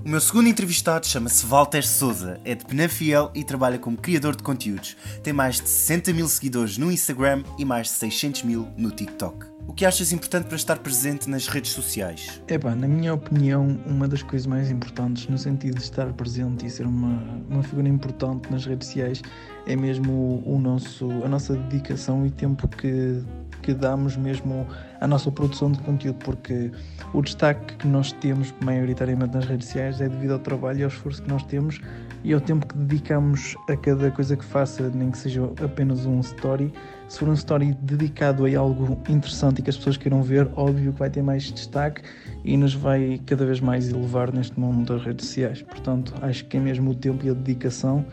O 0.03 0.09
meu 0.09 0.19
segundo 0.19 0.49
entrevistado 0.49 1.05
chama-se 1.05 1.45
Walter 1.45 1.85
Souza, 1.85 2.39
é 2.43 2.55
de 2.55 2.65
Penafiel 2.65 3.31
e 3.35 3.43
trabalha 3.43 3.77
como 3.77 3.95
criador 3.95 4.35
de 4.35 4.41
conteúdos. 4.41 4.97
Tem 5.21 5.31
mais 5.31 5.61
de 5.61 5.69
60 5.69 6.11
mil 6.11 6.27
seguidores 6.27 6.77
no 6.77 6.91
Instagram 6.91 7.43
e 7.57 7.63
mais 7.63 7.87
de 7.87 7.93
600 7.93 8.43
mil 8.43 8.67
no 8.75 8.89
TikTok. 8.89 9.45
O 9.67 9.73
que 9.73 9.85
achas 9.85 10.11
importante 10.11 10.47
para 10.47 10.55
estar 10.55 10.79
presente 10.79 11.29
nas 11.29 11.47
redes 11.47 11.71
sociais? 11.71 12.41
É 12.47 12.57
pá, 12.57 12.73
na 12.73 12.87
minha 12.87 13.13
opinião, 13.13 13.79
uma 13.85 14.07
das 14.07 14.23
coisas 14.23 14.47
mais 14.47 14.71
importantes 14.71 15.27
no 15.27 15.37
sentido 15.37 15.75
de 15.75 15.83
estar 15.83 16.11
presente 16.13 16.65
e 16.65 16.69
ser 16.69 16.87
uma, 16.87 17.21
uma 17.47 17.61
figura 17.61 17.87
importante 17.87 18.51
nas 18.51 18.65
redes 18.65 18.87
sociais 18.87 19.21
é 19.67 19.75
mesmo 19.75 20.41
o 20.45 20.59
nosso, 20.59 21.09
a 21.23 21.29
nossa 21.29 21.55
dedicação 21.55 22.25
e 22.25 22.31
tempo 22.31 22.67
que, 22.67 23.23
que 23.61 23.73
damos 23.73 24.17
mesmo 24.17 24.67
à 24.99 25.07
nossa 25.07 25.31
produção 25.31 25.71
de 25.71 25.79
conteúdo, 25.79 26.17
porque 26.23 26.71
o 27.13 27.21
destaque 27.21 27.75
que 27.77 27.87
nós 27.87 28.11
temos 28.11 28.53
maioritariamente 28.63 29.35
nas 29.35 29.45
redes 29.45 29.67
sociais 29.67 30.01
é 30.01 30.09
devido 30.09 30.31
ao 30.31 30.39
trabalho 30.39 30.79
e 30.79 30.83
ao 30.83 30.89
esforço 30.89 31.21
que 31.21 31.29
nós 31.29 31.43
temos 31.43 31.79
e 32.23 32.33
ao 32.33 32.41
tempo 32.41 32.67
que 32.67 32.77
dedicamos 32.77 33.55
a 33.69 33.75
cada 33.75 34.11
coisa 34.11 34.35
que 34.35 34.45
faça, 34.45 34.89
nem 34.93 35.11
que 35.11 35.17
seja 35.17 35.43
apenas 35.63 36.05
um 36.05 36.19
story 36.19 36.71
se 37.11 37.19
for 37.19 37.27
um 37.27 37.33
story 37.33 37.73
dedicado 37.81 38.45
a 38.45 38.57
algo 38.57 38.97
interessante 39.09 39.59
e 39.59 39.61
que 39.61 39.69
as 39.69 39.75
pessoas 39.75 39.97
queiram 39.97 40.23
ver, 40.23 40.49
óbvio 40.55 40.93
que 40.93 40.99
vai 40.99 41.09
ter 41.09 41.21
mais 41.21 41.51
destaque 41.51 42.01
e 42.41 42.55
nos 42.55 42.73
vai 42.73 43.19
cada 43.25 43.45
vez 43.45 43.59
mais 43.59 43.89
elevar 43.89 44.31
neste 44.31 44.57
mundo 44.57 44.93
das 44.93 45.05
redes 45.05 45.25
sociais. 45.25 45.61
Portanto, 45.61 46.13
acho 46.21 46.45
que 46.45 46.55
é 46.55 46.59
mesmo 46.61 46.91
o 46.91 46.95
tempo 46.95 47.25
e 47.25 47.29
a 47.29 47.33
dedicação 47.33 48.05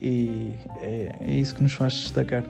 e 0.00 0.54
é, 0.80 1.14
é 1.20 1.34
isso 1.34 1.54
que 1.54 1.62
nos 1.62 1.74
faz 1.74 1.92
destacar. 1.92 2.42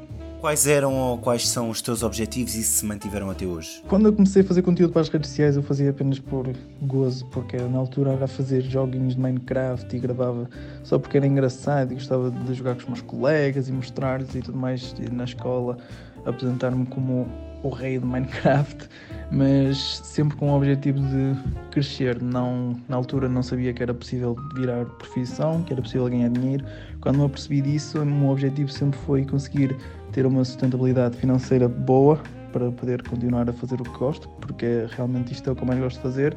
Quais 0.43 0.67
eram 0.67 0.93
ou 0.97 1.19
quais 1.19 1.47
são 1.47 1.71
os 1.71 1.81
teus 1.81 2.03
objetivos 2.03 2.57
e 2.57 2.65
se 2.65 2.85
mantiveram 2.85 3.31
até 3.31 3.47
hoje? 3.47 3.81
Quando 3.87 4.07
eu 4.07 4.13
comecei 4.13 4.43
a 4.43 4.45
fazer 4.45 4.61
conteúdo 4.63 4.93
para 4.93 5.01
as 5.01 5.09
redes 5.09 5.31
sociais, 5.31 5.55
eu 5.55 5.63
fazia 5.63 5.91
apenas 5.91 6.19
por 6.19 6.53
gozo, 6.81 7.25
porque 7.27 7.57
na 7.57 7.79
altura 7.79 8.11
era 8.11 8.25
a 8.25 8.27
fazer 8.29 8.61
joguinhos 8.63 9.15
de 9.15 9.21
Minecraft 9.21 9.95
e 9.95 10.01
gravava 10.01 10.51
só 10.83 10.99
porque 10.99 11.17
era 11.17 11.29
engraçado 11.29 11.93
e 11.93 11.95
gostava 11.95 12.29
de 12.29 12.55
jogar 12.55 12.75
com 12.75 12.81
os 12.81 12.87
meus 12.89 13.03
colegas 13.03 13.69
e 13.69 13.73
mostrar-lhes 13.73 14.35
e 14.35 14.41
tudo 14.41 14.59
mais 14.59 14.93
e 14.99 15.09
na 15.15 15.23
escola, 15.23 15.79
apresentar-me 16.27 16.87
como 16.87 17.29
o 17.63 17.69
rei 17.69 18.01
de 18.01 18.05
Minecraft, 18.05 18.89
mas 19.31 20.01
sempre 20.03 20.37
com 20.37 20.51
o 20.51 20.57
objetivo 20.57 20.99
de 20.99 21.37
crescer. 21.71 22.21
Não, 22.21 22.77
na 22.89 22.97
altura 22.97 23.29
não 23.29 23.45
sabia 23.45 23.73
que 23.73 23.81
era 23.81 23.95
possível 23.95 24.37
virar 24.57 24.87
profissão, 24.87 25.63
que 25.63 25.73
era 25.73 25.81
possível 25.81 26.09
ganhar 26.09 26.31
dinheiro. 26.31 26.65
Quando 27.01 27.19
me 27.19 27.27
apercebi 27.27 27.61
disso, 27.61 28.03
o 28.03 28.05
meu 28.05 28.31
objetivo 28.31 28.73
sempre 28.73 28.99
foi 29.07 29.25
conseguir 29.25 29.77
ter 30.13 30.27
uma 30.27 30.45
sustentabilidade 30.45 31.17
financeira 31.17 31.69
boa 31.69 32.21
para 32.53 32.71
poder 32.71 33.03
continuar 33.03 33.49
a 33.49 33.53
fazer 33.53 33.81
o 33.81 33.85
que 33.85 33.99
gosto, 33.99 34.29
porque 34.41 34.87
realmente 34.91 35.33
isto 35.33 35.49
é 35.49 35.53
o 35.53 35.57
que 35.57 35.63
eu 35.63 35.67
mais 35.67 35.81
gosto 35.81 35.97
de 35.97 36.03
fazer. 36.03 36.37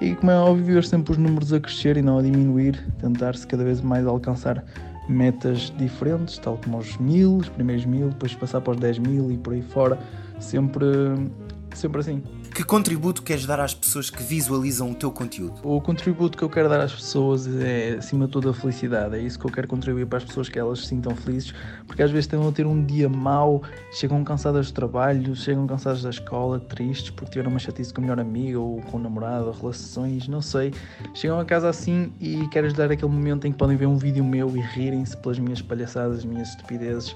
E 0.00 0.14
como 0.14 0.30
é 0.30 0.36
óbvio, 0.36 0.74
ver 0.74 0.84
sempre 0.84 1.12
os 1.12 1.18
números 1.18 1.52
a 1.52 1.60
crescer 1.60 1.96
e 1.96 2.02
não 2.02 2.18
a 2.18 2.22
diminuir, 2.22 2.78
tentar-se 2.98 3.46
cada 3.46 3.64
vez 3.64 3.80
mais 3.80 4.06
alcançar 4.06 4.64
metas 5.08 5.72
diferentes, 5.78 6.38
tal 6.38 6.58
como 6.58 6.78
os 6.78 6.96
mil, 6.98 7.36
os 7.36 7.48
primeiros 7.48 7.84
mil, 7.84 8.08
depois 8.10 8.34
passar 8.34 8.60
para 8.60 8.72
os 8.72 8.78
10 8.78 8.98
mil 8.98 9.30
e 9.30 9.38
por 9.38 9.52
aí 9.52 9.62
fora, 9.62 9.98
sempre, 10.38 10.86
sempre 11.74 12.00
assim. 12.00 12.22
Que 12.56 12.64
contributo 12.64 13.22
queres 13.22 13.44
dar 13.44 13.60
às 13.60 13.74
pessoas 13.74 14.08
que 14.08 14.22
visualizam 14.22 14.90
o 14.90 14.94
teu 14.94 15.12
conteúdo? 15.12 15.60
O 15.62 15.78
contributo 15.78 16.38
que 16.38 16.42
eu 16.42 16.48
quero 16.48 16.70
dar 16.70 16.80
às 16.80 16.94
pessoas 16.94 17.46
é, 17.46 17.96
acima 17.98 18.24
de 18.24 18.32
tudo, 18.32 18.48
a 18.48 18.54
felicidade. 18.54 19.14
É 19.14 19.20
isso 19.20 19.38
que 19.38 19.44
eu 19.44 19.52
quero 19.52 19.68
contribuir 19.68 20.06
para 20.06 20.16
as 20.16 20.24
pessoas 20.24 20.48
que 20.48 20.58
elas 20.58 20.78
se 20.78 20.86
sintam 20.86 21.14
felizes, 21.14 21.52
porque 21.86 22.02
às 22.02 22.10
vezes 22.10 22.24
estão 22.24 22.48
a 22.48 22.50
ter 22.50 22.64
um 22.64 22.82
dia 22.82 23.10
mau, 23.10 23.62
chegam 23.92 24.24
cansadas 24.24 24.70
do 24.70 24.74
trabalho, 24.74 25.36
chegam 25.36 25.66
cansadas 25.66 26.02
da 26.02 26.08
escola, 26.08 26.58
tristes 26.58 27.10
porque 27.10 27.32
tiveram 27.32 27.50
uma 27.50 27.58
chatice 27.58 27.92
com 27.92 28.00
a 28.00 28.04
melhor 28.04 28.20
amiga 28.20 28.58
ou 28.58 28.80
com 28.80 28.96
o 28.96 29.00
namorado, 29.00 29.50
relações, 29.50 30.26
não 30.26 30.40
sei. 30.40 30.72
Chegam 31.12 31.38
a 31.38 31.44
casa 31.44 31.68
assim 31.68 32.10
e 32.18 32.48
quero 32.48 32.72
dar 32.72 32.90
aquele 32.90 33.12
momento 33.12 33.46
em 33.46 33.52
que 33.52 33.58
podem 33.58 33.76
ver 33.76 33.84
um 33.86 33.98
vídeo 33.98 34.24
meu 34.24 34.56
e 34.56 34.60
rirem-se 34.60 35.14
pelas 35.18 35.38
minhas 35.38 35.60
palhaçadas, 35.60 36.24
minhas 36.24 36.48
estupidezes. 36.48 37.14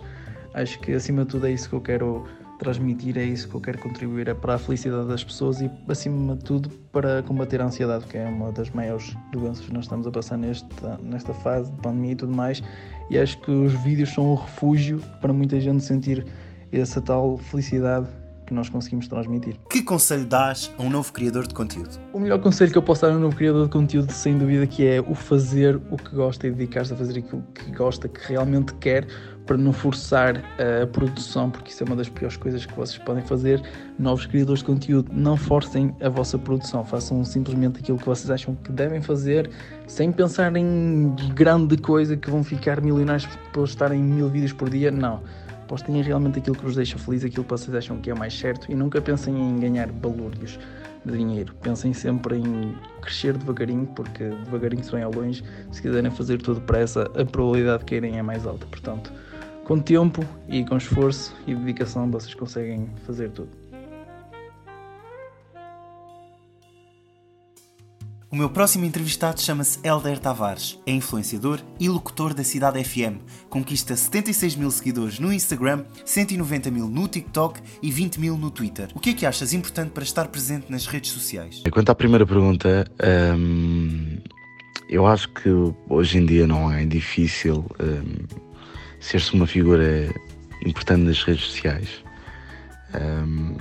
Acho 0.52 0.78
que 0.80 0.92
acima 0.92 1.24
de 1.24 1.30
tudo 1.30 1.46
é 1.46 1.52
isso 1.52 1.66
que 1.66 1.74
eu 1.76 1.80
quero 1.80 2.26
transmitir, 2.60 3.16
é 3.16 3.24
isso 3.24 3.48
que 3.48 3.54
eu 3.54 3.60
quero 3.60 3.78
contribuir, 3.78 4.28
é 4.28 4.34
para 4.34 4.54
a 4.54 4.58
felicidade 4.58 5.08
das 5.08 5.24
pessoas 5.24 5.60
e, 5.60 5.70
acima 5.88 6.36
de 6.36 6.44
tudo, 6.44 6.68
para 6.92 7.22
combater 7.22 7.60
a 7.60 7.64
ansiedade, 7.64 8.04
que 8.04 8.18
é 8.18 8.26
uma 8.26 8.52
das 8.52 8.70
maiores 8.70 9.16
doenças 9.32 9.64
que 9.64 9.72
nós 9.72 9.84
estamos 9.84 10.06
a 10.06 10.10
passar 10.10 10.36
nesta, 10.36 10.98
nesta 11.02 11.32
fase 11.32 11.72
de 11.72 11.78
pandemia 11.78 12.12
e 12.12 12.16
tudo 12.16 12.32
mais. 12.32 12.62
E 13.08 13.18
acho 13.18 13.40
que 13.40 13.50
os 13.50 13.72
vídeos 13.82 14.10
são 14.10 14.32
o 14.32 14.34
refúgio 14.34 15.02
para 15.20 15.32
muita 15.32 15.58
gente 15.58 15.82
sentir 15.82 16.24
essa 16.70 17.00
tal 17.00 17.38
felicidade 17.38 18.06
que 18.50 18.54
nós 18.54 18.68
conseguimos 18.68 19.06
transmitir. 19.06 19.56
Que 19.70 19.80
conselho 19.80 20.26
dás 20.26 20.74
a 20.76 20.82
um 20.82 20.90
novo 20.90 21.12
criador 21.12 21.46
de 21.46 21.54
conteúdo? 21.54 22.00
O 22.12 22.18
melhor 22.18 22.40
conselho 22.40 22.72
que 22.72 22.76
eu 22.76 22.82
posso 22.82 23.02
dar 23.02 23.12
a 23.12 23.16
um 23.16 23.20
novo 23.20 23.36
criador 23.36 23.66
de 23.66 23.72
conteúdo, 23.72 24.12
sem 24.12 24.36
dúvida, 24.36 24.66
que 24.66 24.84
é 24.84 25.00
o 25.00 25.14
fazer 25.14 25.80
o 25.88 25.96
que 25.96 26.14
gosta 26.14 26.48
e 26.48 26.50
dedicar-se 26.50 26.92
a 26.92 26.96
fazer 26.96 27.20
aquilo 27.20 27.44
que 27.54 27.70
gosta, 27.70 28.08
que 28.08 28.20
realmente 28.28 28.74
quer, 28.74 29.06
para 29.50 29.58
não 29.58 29.72
forçar 29.72 30.36
a 30.80 30.86
produção, 30.86 31.50
porque 31.50 31.72
isso 31.72 31.82
é 31.82 31.86
uma 31.86 31.96
das 31.96 32.08
piores 32.08 32.36
coisas 32.36 32.64
que 32.64 32.72
vocês 32.72 32.96
podem 32.98 33.24
fazer. 33.24 33.60
Novos 33.98 34.24
criadores 34.24 34.60
de 34.60 34.66
conteúdo, 34.66 35.10
não 35.12 35.36
forcem 35.36 35.92
a 36.00 36.08
vossa 36.08 36.38
produção, 36.38 36.84
façam 36.84 37.24
simplesmente 37.24 37.80
aquilo 37.80 37.98
que 37.98 38.06
vocês 38.06 38.30
acham 38.30 38.54
que 38.54 38.70
devem 38.70 39.02
fazer, 39.02 39.50
sem 39.88 40.12
pensar 40.12 40.54
em 40.54 41.12
grande 41.34 41.76
coisa 41.76 42.16
que 42.16 42.30
vão 42.30 42.44
ficar 42.44 42.80
milionários 42.80 43.26
por 43.52 43.64
estarem 43.64 44.00
mil 44.00 44.28
vídeos 44.28 44.52
por 44.52 44.70
dia. 44.70 44.88
Não 44.92 45.20
Postem 45.66 46.00
realmente 46.00 46.38
aquilo 46.38 46.54
que 46.54 46.64
vos 46.64 46.76
deixa 46.76 46.96
feliz, 46.96 47.24
aquilo 47.24 47.42
que 47.42 47.50
vocês 47.50 47.74
acham 47.74 47.96
que 47.98 48.08
é 48.08 48.14
mais 48.14 48.38
certo 48.38 48.70
e 48.70 48.74
nunca 48.76 49.00
pensem 49.00 49.36
em 49.36 49.58
ganhar 49.58 49.90
balúrdios 49.90 50.60
de 51.04 51.16
dinheiro. 51.16 51.54
Pensem 51.60 51.92
sempre 51.92 52.36
em 52.36 52.76
crescer 53.00 53.36
devagarinho, 53.36 53.86
porque 53.96 54.30
devagarinho 54.44 54.84
se 54.84 54.96
ao 54.96 55.12
longe. 55.12 55.42
Se 55.72 55.82
quiserem 55.82 56.10
fazer 56.12 56.40
tudo 56.40 56.60
depressa, 56.60 57.10
a 57.16 57.24
probabilidade 57.24 57.80
de 57.80 57.84
caírem 57.86 58.16
é 58.16 58.22
mais 58.22 58.46
alta. 58.46 58.64
Portanto, 58.66 59.12
com 59.64 59.78
tempo 59.78 60.24
e 60.48 60.64
com 60.64 60.76
esforço 60.76 61.34
e 61.46 61.54
dedicação, 61.54 62.10
vocês 62.10 62.34
conseguem 62.34 62.88
fazer 63.06 63.30
tudo. 63.30 63.60
O 68.32 68.36
meu 68.36 68.48
próximo 68.48 68.84
entrevistado 68.84 69.40
chama-se 69.40 69.80
Elder 69.82 70.16
Tavares, 70.16 70.78
é 70.86 70.92
influenciador 70.92 71.58
e 71.80 71.88
locutor 71.88 72.32
da 72.32 72.44
Cidade 72.44 72.82
FM. 72.84 73.18
Conquista 73.48 73.96
76 73.96 74.54
mil 74.54 74.70
seguidores 74.70 75.18
no 75.18 75.32
Instagram, 75.32 75.84
190 76.04 76.70
mil 76.70 76.86
no 76.86 77.08
TikTok 77.08 77.60
e 77.82 77.90
20 77.90 78.20
mil 78.20 78.38
no 78.38 78.48
Twitter. 78.48 78.88
O 78.94 79.00
que 79.00 79.10
é 79.10 79.14
que 79.14 79.26
achas 79.26 79.52
importante 79.52 79.90
para 79.90 80.04
estar 80.04 80.28
presente 80.28 80.70
nas 80.70 80.86
redes 80.86 81.10
sociais? 81.10 81.64
Quanto 81.72 81.90
à 81.90 81.94
primeira 81.94 82.24
pergunta, 82.24 82.88
hum, 83.36 84.18
eu 84.88 85.08
acho 85.08 85.28
que 85.32 85.48
hoje 85.88 86.18
em 86.18 86.24
dia 86.24 86.46
não 86.46 86.70
é 86.70 86.86
difícil 86.86 87.66
hum, 87.80 88.26
ser-se 89.00 89.34
uma 89.34 89.46
figura 89.46 90.08
importante 90.64 91.02
nas 91.02 91.22
redes 91.22 91.44
sociais. 91.44 91.88
Hum, 92.94 93.56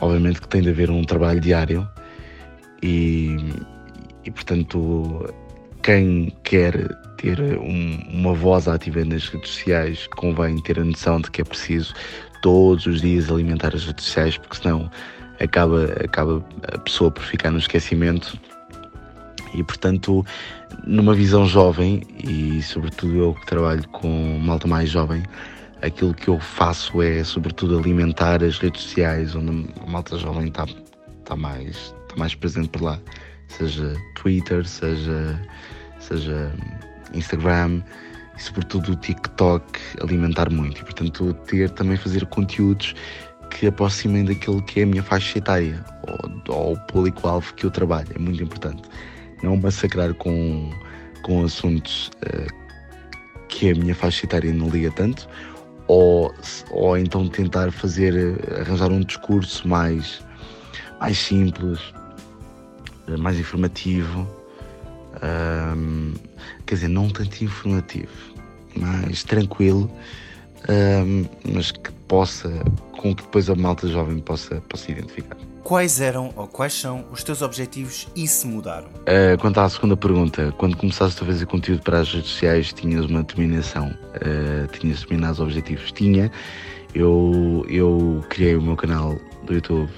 obviamente 0.00 0.40
que 0.40 0.48
tem 0.48 0.62
de 0.62 0.70
haver 0.70 0.90
um 0.90 1.04
trabalho 1.04 1.40
diário 1.40 1.88
e, 2.82 3.36
e 4.24 4.30
portanto, 4.30 5.32
quem 5.82 6.34
quer 6.42 6.88
ter 7.16 7.38
um, 7.58 7.98
uma 8.12 8.34
voz 8.34 8.66
ativa 8.66 9.04
nas 9.04 9.28
redes 9.28 9.50
sociais 9.50 10.06
convém 10.16 10.60
ter 10.62 10.78
a 10.78 10.84
noção 10.84 11.20
de 11.20 11.30
que 11.30 11.42
é 11.42 11.44
preciso 11.44 11.94
todos 12.42 12.86
os 12.86 13.02
dias 13.02 13.30
alimentar 13.30 13.74
as 13.74 13.84
redes 13.84 14.06
sociais, 14.06 14.38
porque 14.38 14.56
senão 14.56 14.90
acaba, 15.38 15.84
acaba 16.04 16.44
a 16.72 16.78
pessoa 16.78 17.10
por 17.10 17.22
ficar 17.22 17.50
no 17.50 17.58
esquecimento 17.58 18.38
E 19.54 19.62
portanto, 19.62 20.24
numa 20.86 21.14
visão 21.14 21.46
jovem, 21.46 22.02
e 22.22 22.62
sobretudo 22.62 23.16
eu 23.16 23.34
que 23.34 23.46
trabalho 23.46 23.86
com 23.88 24.38
malta 24.38 24.68
mais 24.68 24.90
jovem, 24.90 25.22
aquilo 25.82 26.14
que 26.14 26.28
eu 26.28 26.38
faço 26.38 27.02
é 27.02 27.24
sobretudo 27.24 27.78
alimentar 27.78 28.42
as 28.42 28.58
redes 28.58 28.82
sociais, 28.82 29.34
onde 29.34 29.68
a 29.82 29.90
malta 29.90 30.16
jovem 30.18 30.48
está 30.48 30.66
tá 31.24 31.36
mais, 31.36 31.94
tá 32.08 32.16
mais 32.16 32.34
presente 32.34 32.68
por 32.68 32.82
lá, 32.82 32.98
seja 33.48 33.94
Twitter, 34.14 34.66
seja, 34.66 35.40
seja 35.98 36.52
Instagram 37.14 37.82
e 38.36 38.42
sobretudo 38.42 38.92
o 38.92 38.96
TikTok, 38.96 39.64
alimentar 40.00 40.50
muito. 40.50 40.80
E 40.80 40.84
portanto 40.84 41.34
ter 41.46 41.70
também 41.70 41.96
fazer 41.96 42.24
conteúdos 42.26 42.94
que 43.50 43.66
aproximem 43.66 44.24
daquilo 44.24 44.62
que 44.62 44.80
é 44.80 44.82
a 44.84 44.86
minha 44.86 45.02
faixa 45.02 45.38
etária 45.38 45.84
ou, 46.46 46.54
ou 46.54 46.72
o 46.74 46.80
público-alvo 46.86 47.52
que 47.54 47.66
eu 47.66 47.70
trabalho, 47.70 48.08
é 48.14 48.18
muito 48.18 48.40
importante 48.42 48.82
não 49.42 49.56
massacrar 49.56 50.14
com, 50.14 50.70
com 51.22 51.44
assuntos 51.44 52.10
uh, 52.24 52.60
que 53.48 53.70
a 53.70 53.74
minha 53.74 53.94
faixa 53.94 54.26
etária 54.26 54.52
não 54.52 54.68
liga 54.68 54.90
tanto, 54.92 55.28
ou, 55.86 56.32
ou 56.70 56.96
então 56.96 57.28
tentar 57.28 57.72
fazer, 57.72 58.38
arranjar 58.60 58.90
um 58.92 59.00
discurso 59.00 59.66
mais, 59.66 60.24
mais 61.00 61.18
simples, 61.18 61.80
eh, 63.08 63.16
mais 63.16 63.38
informativo, 63.38 64.26
um, 65.76 66.14
quer 66.64 66.76
dizer, 66.76 66.88
não 66.88 67.08
tanto 67.08 67.42
informativo, 67.42 68.12
mais 68.76 69.24
tranquilo, 69.24 69.90
um, 70.68 71.26
mas 71.52 71.72
que 71.72 71.90
possa, 72.06 72.48
com 72.92 73.14
que 73.14 73.24
depois 73.24 73.50
a 73.50 73.56
malta 73.56 73.88
jovem 73.88 74.20
possa, 74.20 74.60
possa 74.62 74.92
identificar. 74.92 75.49
Quais 75.62 76.00
eram 76.00 76.32
ou 76.36 76.46
quais 76.46 76.72
são 76.72 77.04
os 77.12 77.22
teus 77.22 77.42
objetivos 77.42 78.08
e 78.16 78.26
se 78.26 78.46
mudaram? 78.46 78.88
Uh, 78.88 79.38
quanto 79.38 79.60
à 79.60 79.68
segunda 79.68 79.96
pergunta, 79.96 80.52
quando 80.56 80.76
começaste 80.76 81.22
a 81.22 81.26
fazer 81.26 81.46
conteúdo 81.46 81.82
para 81.82 82.00
as 82.00 82.12
redes 82.12 82.30
sociais, 82.30 82.72
tinhas 82.72 83.04
uma 83.04 83.20
determinação, 83.20 83.88
uh, 83.88 84.66
tinhas 84.78 85.00
determinados 85.00 85.40
objetivos? 85.40 85.92
Tinha. 85.92 86.30
Eu, 86.94 87.64
eu 87.68 88.24
criei 88.28 88.56
o 88.56 88.62
meu 88.62 88.74
canal 88.74 89.16
do 89.44 89.54
YouTube 89.54 89.90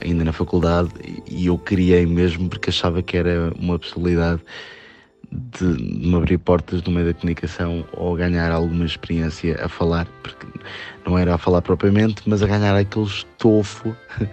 ainda 0.00 0.24
na 0.24 0.32
faculdade 0.32 0.90
e 1.26 1.46
eu 1.46 1.56
criei 1.56 2.04
mesmo 2.04 2.48
porque 2.48 2.70
achava 2.70 3.02
que 3.02 3.16
era 3.16 3.52
uma 3.58 3.78
possibilidade 3.78 4.42
de, 5.58 5.64
me 5.64 6.14
abrir 6.14 6.38
portas 6.38 6.82
no 6.82 6.92
meio 6.92 7.06
da 7.06 7.14
comunicação 7.14 7.84
ou 7.92 8.14
ganhar 8.14 8.52
alguma 8.52 8.84
experiência 8.84 9.58
a 9.64 9.68
falar, 9.68 10.06
porque 10.22 10.46
não 11.04 11.18
era 11.18 11.34
a 11.34 11.38
falar 11.38 11.62
propriamente, 11.62 12.22
mas 12.26 12.42
a 12.42 12.46
ganhar 12.46 12.76
aquele 12.76 13.06
estofo 13.06 13.96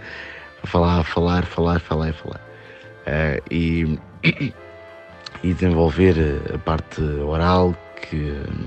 a 0.63 0.67
falar, 0.67 0.99
a 0.99 1.03
falar, 1.03 1.45
falar, 1.45 1.79
falar 1.79 2.13
falar. 2.13 2.41
Uh, 3.07 3.41
e, 3.49 3.99
e 5.43 5.53
desenvolver 5.53 6.15
a 6.53 6.57
parte 6.57 7.01
oral, 7.01 7.75
que 8.01 8.15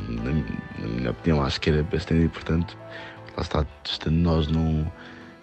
na 0.09 0.87
minha 0.89 1.11
opinião 1.11 1.43
acho 1.43 1.61
que 1.61 1.71
era 1.71 1.83
bastante 1.83 2.25
importante. 2.25 2.77
Lá 3.37 3.43
está, 3.43 3.67
estando 3.85 4.17
nós 4.17 4.47
num, 4.47 4.87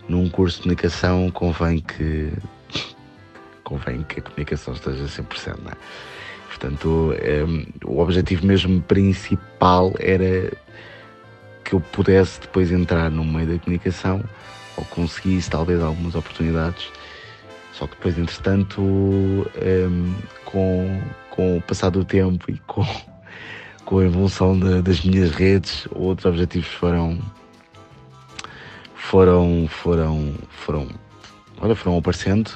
num 0.08 0.30
curso 0.30 0.58
de 0.58 0.64
comunicação, 0.64 1.30
convém 1.32 1.80
que 1.80 2.32
convém 3.64 4.04
que 4.04 4.20
a 4.20 4.24
comunicação 4.24 4.74
esteja 4.74 5.04
100%, 5.06 5.58
não 5.64 5.72
é? 5.72 5.76
Portanto, 6.48 6.88
um, 6.88 7.14
eh, 7.14 7.66
o 7.86 8.00
objetivo 8.00 8.46
mesmo 8.46 8.82
principal 8.82 9.94
era 10.00 10.52
que 11.64 11.74
eu 11.74 11.80
pudesse 11.80 12.42
depois 12.42 12.72
entrar 12.72 13.10
no 13.10 13.24
meio 13.24 13.48
da 13.48 13.60
comunicação 13.60 14.24
ou 14.82 14.86
conseguisse 14.88 15.50
talvez 15.50 15.82
algumas 15.82 16.16
oportunidades. 16.16 16.92
Só 17.74 17.88
que 17.88 17.96
depois, 17.96 18.18
entretanto, 18.18 18.82
um, 18.82 20.16
com, 20.46 21.02
com 21.30 21.58
o 21.58 21.62
passar 21.62 21.90
do 21.90 22.04
tempo 22.04 22.52
e 22.52 22.58
com, 22.68 22.86
com 23.86 24.00
a 24.00 24.04
evolução 24.04 24.60
de, 24.60 24.82
das 24.82 25.02
minhas 25.02 25.32
redes, 25.32 25.88
outros 25.92 26.26
objetivos 26.26 26.68
foram 26.68 27.20
foram 28.96 29.68
foram 29.68 30.36
foram 30.50 30.88
olha, 31.60 31.76
foram 31.76 31.98
aparecendo, 31.98 32.52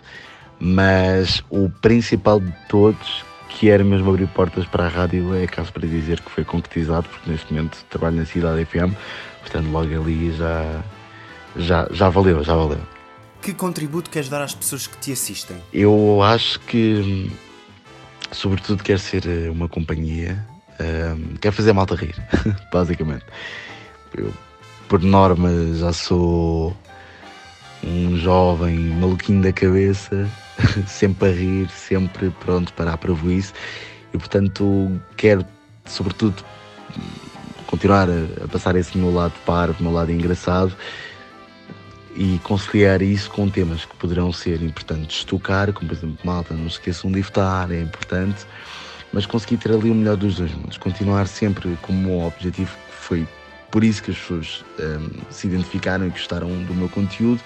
mas 0.59 1.43
o 1.49 1.69
principal 1.69 2.39
de 2.39 2.53
todos 2.69 3.25
que 3.49 3.69
era 3.69 3.83
mesmo 3.83 4.09
abrir 4.09 4.27
portas 4.27 4.65
para 4.65 4.85
a 4.85 4.89
rádio 4.89 5.33
é 5.33 5.47
caso 5.47 5.71
para 5.71 5.87
dizer 5.87 6.19
que 6.19 6.29
foi 6.29 6.43
concretizado, 6.43 7.07
porque 7.07 7.29
neste 7.29 7.53
momento 7.53 7.83
trabalho 7.89 8.17
na 8.17 8.25
Cidade 8.25 8.65
FM, 8.65 8.93
portanto 9.41 9.69
logo 9.71 10.01
ali 10.01 10.31
já 10.33 10.83
já, 11.57 11.87
já 11.91 12.09
valeu, 12.09 12.43
já 12.43 12.55
valeu. 12.55 12.81
Que 13.41 13.53
contributo 13.53 14.09
queres 14.09 14.27
dar 14.27 14.41
às 14.41 14.55
pessoas 14.55 14.87
que 14.87 14.97
te 14.97 15.11
assistem? 15.11 15.57
Eu 15.71 16.21
acho 16.21 16.59
que, 16.61 17.31
sobretudo, 18.31 18.83
quer 18.83 18.99
ser 18.99 19.25
eh, 19.27 19.49
uma 19.49 19.69
companhia, 19.69 20.43
um, 20.79 21.35
quer 21.35 21.51
fazer 21.51 21.71
a 21.71 21.73
malta 21.73 21.95
rir, 21.95 22.15
basicamente. 22.73 23.25
Eu, 24.17 24.33
por 24.89 25.01
norma, 25.01 25.49
já 25.75 25.93
sou 25.93 26.75
um 27.83 28.17
jovem 28.17 28.77
maluquinho 28.77 29.43
da 29.43 29.53
cabeça, 29.53 30.27
sempre 30.87 31.29
a 31.29 31.31
rir, 31.31 31.69
sempre 31.69 32.31
pronto 32.39 32.73
para 32.73 32.93
a 32.93 32.97
prejuízo 32.97 33.53
e, 34.13 34.17
portanto, 34.17 34.99
quero, 35.15 35.45
sobretudo, 35.85 36.43
continuar 37.67 38.09
a, 38.09 38.43
a 38.43 38.47
passar 38.47 38.75
esse 38.75 38.97
meu 38.97 39.13
lado 39.13 39.33
parvo, 39.45 39.83
meu 39.83 39.91
lado 39.91 40.11
engraçado 40.11 40.75
e 42.15 42.39
conciliar 42.43 43.01
isso 43.01 43.29
com 43.29 43.49
temas 43.49 43.83
que 43.83 43.95
poderão 43.97 44.31
ser 44.31 44.61
importantes 44.61 45.19
de 45.19 45.25
tocar, 45.25 45.71
como 45.73 45.89
por 45.89 45.97
exemplo, 45.97 46.17
malta, 46.23 46.53
não 46.53 46.69
se 46.69 46.77
esqueçam 46.77 47.11
de 47.11 47.21
votar, 47.21 47.71
é 47.71 47.81
importante, 47.81 48.45
mas 49.11 49.25
conseguir 49.25 49.57
ter 49.57 49.71
ali 49.71 49.91
o 49.91 49.95
melhor 49.95 50.15
dos 50.15 50.37
dois 50.37 50.51
mundos, 50.53 50.77
continuar 50.77 51.27
sempre 51.27 51.77
como 51.81 52.19
um 52.19 52.25
objetivo 52.25 52.71
que 52.71 52.95
foi 52.95 53.27
por 53.69 53.83
isso 53.83 54.01
que 54.01 54.11
as 54.11 54.17
pessoas 54.17 54.63
um, 54.79 55.09
se 55.29 55.47
identificaram 55.47 56.07
e 56.07 56.09
gostaram 56.09 56.47
do 56.63 56.73
meu 56.73 56.87
conteúdo, 56.87 57.41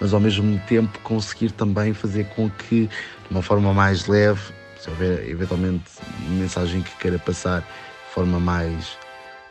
mas 0.00 0.14
ao 0.14 0.20
mesmo 0.20 0.58
tempo 0.68 0.98
conseguir 1.00 1.50
também 1.50 1.92
fazer 1.92 2.26
com 2.26 2.48
que, 2.48 2.86
de 2.86 3.30
uma 3.30 3.42
forma 3.42 3.74
mais 3.74 4.06
leve, 4.06 4.40
se 4.78 4.88
houver 4.90 5.28
eventualmente 5.28 5.84
uma 6.20 6.42
mensagem 6.42 6.82
que 6.82 6.94
queira 6.96 7.18
passar 7.18 7.60
de 7.60 8.14
forma 8.14 8.38
mais 8.38 8.96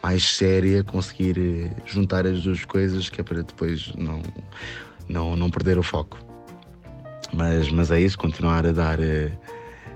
mais 0.04 0.36
séria, 0.36 0.84
conseguir 0.84 1.39
eh, 1.39 1.72
juntar 1.86 2.28
as 2.28 2.44
duas 2.44 2.66
coisas, 2.66 3.10
que 3.10 3.22
é 3.22 3.24
para 3.24 3.42
depois 3.42 3.94
não, 3.96 4.22
não, 5.08 5.36
não 5.36 5.50
perder 5.50 5.78
o 5.78 5.84
foco. 5.84 6.20
Mas, 7.34 7.72
mas 7.72 7.89
é 7.89 8.02
isso, 8.02 8.18
continuar 8.18 8.66
a 8.68 8.72
dar 8.74 9.00
uh, 9.00 9.32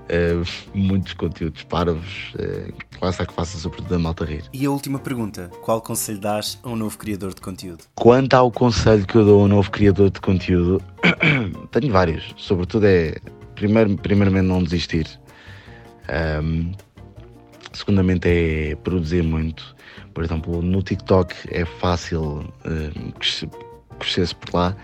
uh, 0.08 0.44
muitos 0.74 1.12
conteúdos 1.12 1.62
parvos, 1.62 2.32
uh, 2.34 2.72
lá 3.00 3.10
está 3.10 3.24
que 3.26 3.34
faça 3.34 3.58
sobretudo 3.58 3.94
a 3.94 3.98
malta 3.98 4.24
rir. 4.24 4.44
E 4.52 4.64
a 4.66 4.70
última 4.70 4.98
pergunta, 4.98 5.50
qual 5.62 5.80
conselho 5.80 6.18
dás 6.18 6.58
a 6.62 6.70
um 6.70 6.76
novo 6.76 6.98
criador 6.98 7.34
de 7.34 7.40
conteúdo? 7.40 7.84
Quanto 7.94 8.34
ao 8.34 8.50
conselho 8.50 9.06
que 9.06 9.14
eu 9.14 9.24
dou 9.24 9.42
a 9.42 9.44
um 9.44 9.48
novo 9.48 9.70
criador 9.70 10.10
de 10.10 10.20
conteúdo, 10.20 10.82
tenho 11.70 11.92
vários, 11.92 12.34
sobretudo 12.36 12.86
é, 12.86 13.14
primeiro, 13.54 13.96
primeiramente 13.98 14.46
não 14.46 14.62
desistir. 14.62 15.06
Um, 16.42 16.72
segundamente 17.78 18.28
é 18.28 18.76
produzir 18.76 19.22
muito 19.22 19.76
por 20.18 20.24
exemplo, 20.24 20.60
no 20.60 20.82
TikTok 20.82 21.32
é 21.48 21.64
fácil 21.64 22.52
uh, 22.64 23.12
crescer-se 24.00 24.34
por 24.34 24.52
lá, 24.52 24.76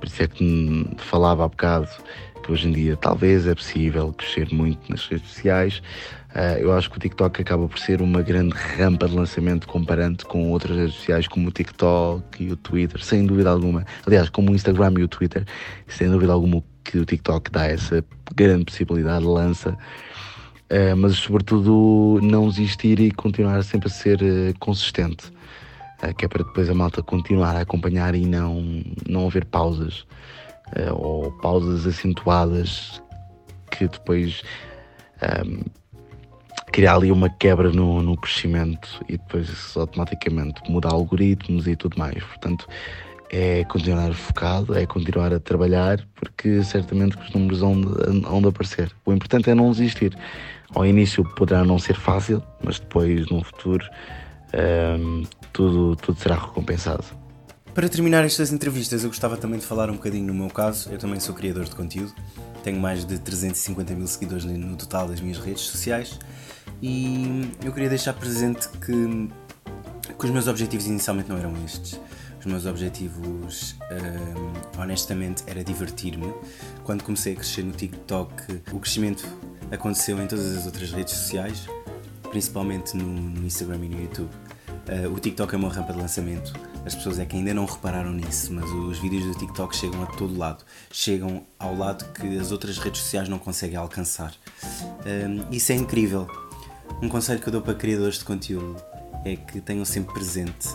por 0.00 0.06
isso 0.06 0.22
é 0.22 0.26
que 0.26 0.90
falava 0.96 1.44
há 1.44 1.48
bocado 1.48 1.88
que 2.42 2.50
hoje 2.50 2.68
em 2.68 2.72
dia 2.72 2.96
talvez 2.96 3.46
é 3.46 3.54
possível 3.54 4.14
crescer 4.14 4.48
muito 4.50 4.90
nas 4.90 5.06
redes 5.06 5.28
sociais. 5.28 5.82
Uh, 6.30 6.58
eu 6.60 6.72
acho 6.72 6.90
que 6.90 6.96
o 6.96 7.00
TikTok 7.00 7.42
acaba 7.42 7.68
por 7.68 7.78
ser 7.78 8.00
uma 8.00 8.22
grande 8.22 8.54
rampa 8.54 9.06
de 9.06 9.14
lançamento 9.14 9.68
comparando 9.68 10.24
com 10.24 10.50
outras 10.50 10.74
redes 10.74 10.94
sociais 10.94 11.28
como 11.28 11.48
o 11.48 11.52
TikTok 11.52 12.42
e 12.42 12.50
o 12.50 12.56
Twitter, 12.56 13.04
sem 13.04 13.26
dúvida 13.26 13.50
alguma. 13.50 13.84
Aliás, 14.06 14.30
como 14.30 14.52
o 14.52 14.54
Instagram 14.54 14.94
e 14.98 15.02
o 15.02 15.08
Twitter, 15.08 15.44
sem 15.86 16.10
dúvida 16.10 16.32
alguma 16.32 16.64
que 16.82 16.96
o 16.96 17.04
TikTok 17.04 17.50
dá 17.50 17.66
essa 17.66 18.02
grande 18.34 18.64
possibilidade, 18.64 19.22
lança 19.26 19.76
Uh, 20.70 20.94
mas 20.94 21.14
sobretudo 21.16 22.20
não 22.22 22.46
desistir 22.46 23.00
e 23.00 23.10
continuar 23.10 23.64
sempre 23.64 23.88
a 23.88 23.90
ser 23.90 24.20
uh, 24.20 24.58
consistente, 24.58 25.32
uh, 26.02 26.14
que 26.14 26.26
é 26.26 26.28
para 26.28 26.44
depois 26.44 26.68
a 26.68 26.74
malta 26.74 27.02
continuar 27.02 27.56
a 27.56 27.62
acompanhar 27.62 28.14
e 28.14 28.26
não, 28.26 28.84
não 29.08 29.26
haver 29.26 29.46
pausas 29.46 30.06
ou 30.92 31.32
pausas 31.40 31.86
acentuadas 31.86 33.02
que 33.70 33.88
depois 33.88 34.42
um, 35.22 35.54
ehm, 35.54 35.62
criar 36.70 36.96
ali 36.96 37.10
uma 37.10 37.30
quebra 37.30 37.70
no, 37.72 38.02
no 38.02 38.18
crescimento 38.18 39.02
e 39.08 39.12
depois 39.12 39.74
automaticamente 39.74 40.60
mudar 40.70 40.92
algoritmos 40.92 41.66
e 41.66 41.74
tudo 41.74 41.98
mais. 41.98 42.22
Portanto, 42.22 42.68
é 43.30 43.64
continuar 43.64 44.12
focado, 44.12 44.76
é 44.76 44.84
continuar 44.84 45.32
a 45.32 45.40
trabalhar, 45.40 46.06
porque 46.14 46.62
certamente 46.62 47.16
os 47.16 47.32
números 47.32 47.60
vão 47.60 47.80
vão 47.80 48.46
aparecer. 48.46 48.92
O 49.06 49.12
importante 49.14 49.48
é 49.48 49.54
não 49.54 49.70
desistir. 49.70 50.14
Ao 50.74 50.84
início 50.84 51.24
poderá 51.34 51.64
não 51.64 51.78
ser 51.78 51.96
fácil, 51.96 52.42
mas 52.62 52.78
depois, 52.78 53.28
no 53.30 53.42
futuro, 53.42 53.84
um, 54.98 55.24
tudo, 55.52 55.96
tudo 55.96 56.18
será 56.20 56.36
recompensado. 56.36 57.04
Para 57.74 57.88
terminar 57.88 58.24
estas 58.24 58.52
entrevistas, 58.52 59.04
eu 59.04 59.08
gostava 59.08 59.36
também 59.36 59.58
de 59.58 59.64
falar 59.64 59.88
um 59.88 59.94
bocadinho 59.94 60.26
no 60.26 60.34
meu 60.34 60.48
caso. 60.48 60.90
Eu 60.90 60.98
também 60.98 61.20
sou 61.20 61.34
criador 61.34 61.64
de 61.64 61.76
conteúdo, 61.76 62.12
tenho 62.62 62.80
mais 62.80 63.04
de 63.04 63.18
350 63.18 63.94
mil 63.94 64.06
seguidores 64.06 64.44
no 64.44 64.76
total 64.76 65.06
das 65.06 65.20
minhas 65.20 65.38
redes 65.38 65.62
sociais 65.62 66.18
e 66.82 67.52
eu 67.64 67.72
queria 67.72 67.88
deixar 67.88 68.12
presente 68.14 68.68
que, 68.68 69.28
que 70.12 70.24
os 70.24 70.30
meus 70.30 70.46
objetivos 70.46 70.86
inicialmente 70.86 71.28
não 71.28 71.38
eram 71.38 71.52
estes. 71.64 72.00
Meus 72.48 72.64
objetivos, 72.64 73.76
hum, 73.92 74.80
honestamente, 74.80 75.44
era 75.46 75.62
divertir-me. 75.62 76.32
Quando 76.82 77.04
comecei 77.04 77.34
a 77.34 77.36
crescer 77.36 77.62
no 77.62 77.72
TikTok, 77.72 78.62
o 78.72 78.80
crescimento 78.80 79.28
aconteceu 79.70 80.20
em 80.20 80.26
todas 80.26 80.56
as 80.56 80.64
outras 80.64 80.90
redes 80.90 81.12
sociais, 81.12 81.66
principalmente 82.30 82.96
no, 82.96 83.04
no 83.04 83.46
Instagram 83.46 83.84
e 83.84 83.88
no 83.90 84.00
YouTube. 84.00 84.30
Uh, 84.88 85.12
o 85.12 85.20
TikTok 85.20 85.54
é 85.54 85.58
uma 85.58 85.68
rampa 85.68 85.92
de 85.92 85.98
lançamento. 85.98 86.54
As 86.86 86.94
pessoas 86.94 87.18
é 87.18 87.26
que 87.26 87.36
ainda 87.36 87.52
não 87.52 87.66
repararam 87.66 88.12
nisso, 88.12 88.50
mas 88.50 88.64
os 88.70 88.98
vídeos 88.98 89.26
do 89.26 89.34
TikTok 89.34 89.76
chegam 89.76 90.02
a 90.02 90.06
todo 90.06 90.34
lado. 90.34 90.64
Chegam 90.90 91.44
ao 91.58 91.76
lado 91.76 92.10
que 92.14 92.38
as 92.38 92.50
outras 92.50 92.78
redes 92.78 93.02
sociais 93.02 93.28
não 93.28 93.38
conseguem 93.38 93.76
alcançar. 93.76 94.32
Um, 95.04 95.54
isso 95.54 95.70
é 95.70 95.74
incrível. 95.74 96.26
Um 97.02 97.10
conselho 97.10 97.40
que 97.40 97.48
eu 97.48 97.52
dou 97.52 97.60
para 97.60 97.74
criadores 97.74 98.20
de 98.20 98.24
conteúdo 98.24 98.82
é 99.22 99.36
que 99.36 99.60
tenham 99.60 99.84
sempre 99.84 100.14
presente 100.14 100.68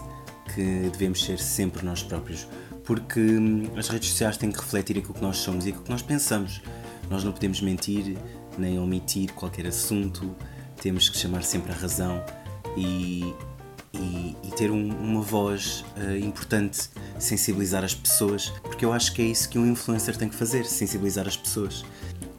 que 0.53 0.89
devemos 0.91 1.23
ser 1.23 1.39
sempre 1.39 1.85
nós 1.85 2.03
próprios, 2.03 2.47
porque 2.83 3.19
hum, 3.19 3.69
as 3.75 3.87
redes 3.87 4.09
sociais 4.09 4.37
têm 4.37 4.51
que 4.51 4.59
refletir 4.59 4.97
aquilo 4.97 5.13
que 5.13 5.21
nós 5.21 5.37
somos 5.37 5.65
e 5.65 5.69
aquilo 5.69 5.83
que 5.83 5.91
nós 5.91 6.01
pensamos. 6.01 6.61
Nós 7.09 7.23
não 7.23 7.31
podemos 7.31 7.61
mentir 7.61 8.17
nem 8.57 8.79
omitir 8.79 9.31
qualquer 9.33 9.67
assunto, 9.67 10.35
temos 10.81 11.09
que 11.09 11.17
chamar 11.17 11.43
sempre 11.43 11.71
a 11.71 11.75
razão 11.75 12.23
e, 12.77 13.33
e, 13.93 14.35
e 14.43 14.51
ter 14.55 14.71
um, 14.71 14.89
uma 14.89 15.21
voz 15.21 15.83
uh, 15.97 16.17
importante, 16.17 16.89
sensibilizar 17.17 17.83
as 17.83 17.93
pessoas, 17.93 18.49
porque 18.61 18.85
eu 18.85 18.93
acho 18.93 19.13
que 19.13 19.21
é 19.21 19.25
isso 19.25 19.49
que 19.49 19.57
um 19.57 19.65
influencer 19.65 20.15
tem 20.17 20.29
que 20.29 20.35
fazer, 20.35 20.65
sensibilizar 20.65 21.27
as 21.27 21.37
pessoas. 21.37 21.83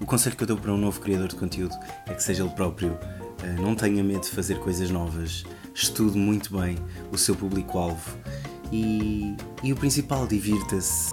O 0.00 0.06
conselho 0.06 0.36
que 0.36 0.42
eu 0.42 0.46
dou 0.46 0.56
para 0.56 0.72
um 0.72 0.76
novo 0.76 1.00
criador 1.00 1.28
de 1.28 1.36
conteúdo 1.36 1.74
é 2.06 2.14
que 2.14 2.22
seja 2.22 2.42
ele 2.42 2.52
próprio, 2.52 2.92
uh, 2.92 3.62
não 3.62 3.74
tenha 3.74 4.02
medo 4.02 4.22
de 4.22 4.30
fazer 4.30 4.58
coisas 4.58 4.90
novas, 4.90 5.44
estude 5.74 6.16
muito 6.16 6.56
bem 6.56 6.78
o 7.12 7.18
seu 7.18 7.34
público-alvo 7.34 8.16
e, 8.72 9.36
e 9.62 9.72
o 9.72 9.76
principal, 9.76 10.26
divirta-se. 10.26 11.12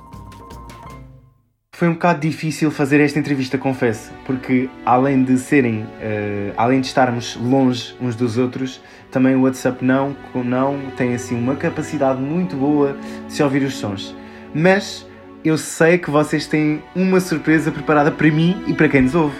Foi 1.74 1.88
um 1.88 1.94
bocado 1.94 2.20
difícil 2.20 2.70
fazer 2.70 3.02
esta 3.02 3.18
entrevista, 3.18 3.58
confesso, 3.58 4.12
porque 4.24 4.70
além 4.86 5.24
de 5.24 5.36
serem, 5.40 5.82
uh, 5.82 6.54
além 6.56 6.80
de 6.80 6.86
estarmos 6.86 7.36
longe 7.38 7.96
uns 8.00 8.16
dos 8.16 8.38
outros, 8.38 8.80
também 9.10 9.36
o 9.36 9.42
WhatsApp 9.42 9.84
não, 9.84 10.16
não 10.36 10.92
tem 10.96 11.16
assim 11.16 11.36
uma 11.36 11.56
capacidade 11.56 12.22
muito 12.22 12.56
boa 12.56 12.96
de 13.28 13.34
se 13.34 13.42
ouvir 13.42 13.64
os 13.64 13.74
sons. 13.74 14.16
Mas 14.54 15.08
eu 15.44 15.58
sei 15.58 15.98
que 15.98 16.12
vocês 16.12 16.46
têm 16.46 16.84
uma 16.96 17.20
surpresa 17.20 17.72
preparada 17.72 18.12
para 18.12 18.30
mim 18.30 18.64
e 18.68 18.76
para 18.76 18.88
quem 18.88 19.02
nos 19.02 19.16
ouve. 19.16 19.36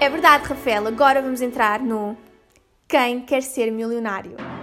É 0.00 0.08
verdade, 0.08 0.48
Rafael. 0.48 0.86
Agora 0.86 1.20
vamos 1.20 1.42
entrar 1.42 1.80
no 1.80 2.16
Quem 2.88 3.20
Quer 3.20 3.42
Ser 3.42 3.70
Milionário. 3.70 4.53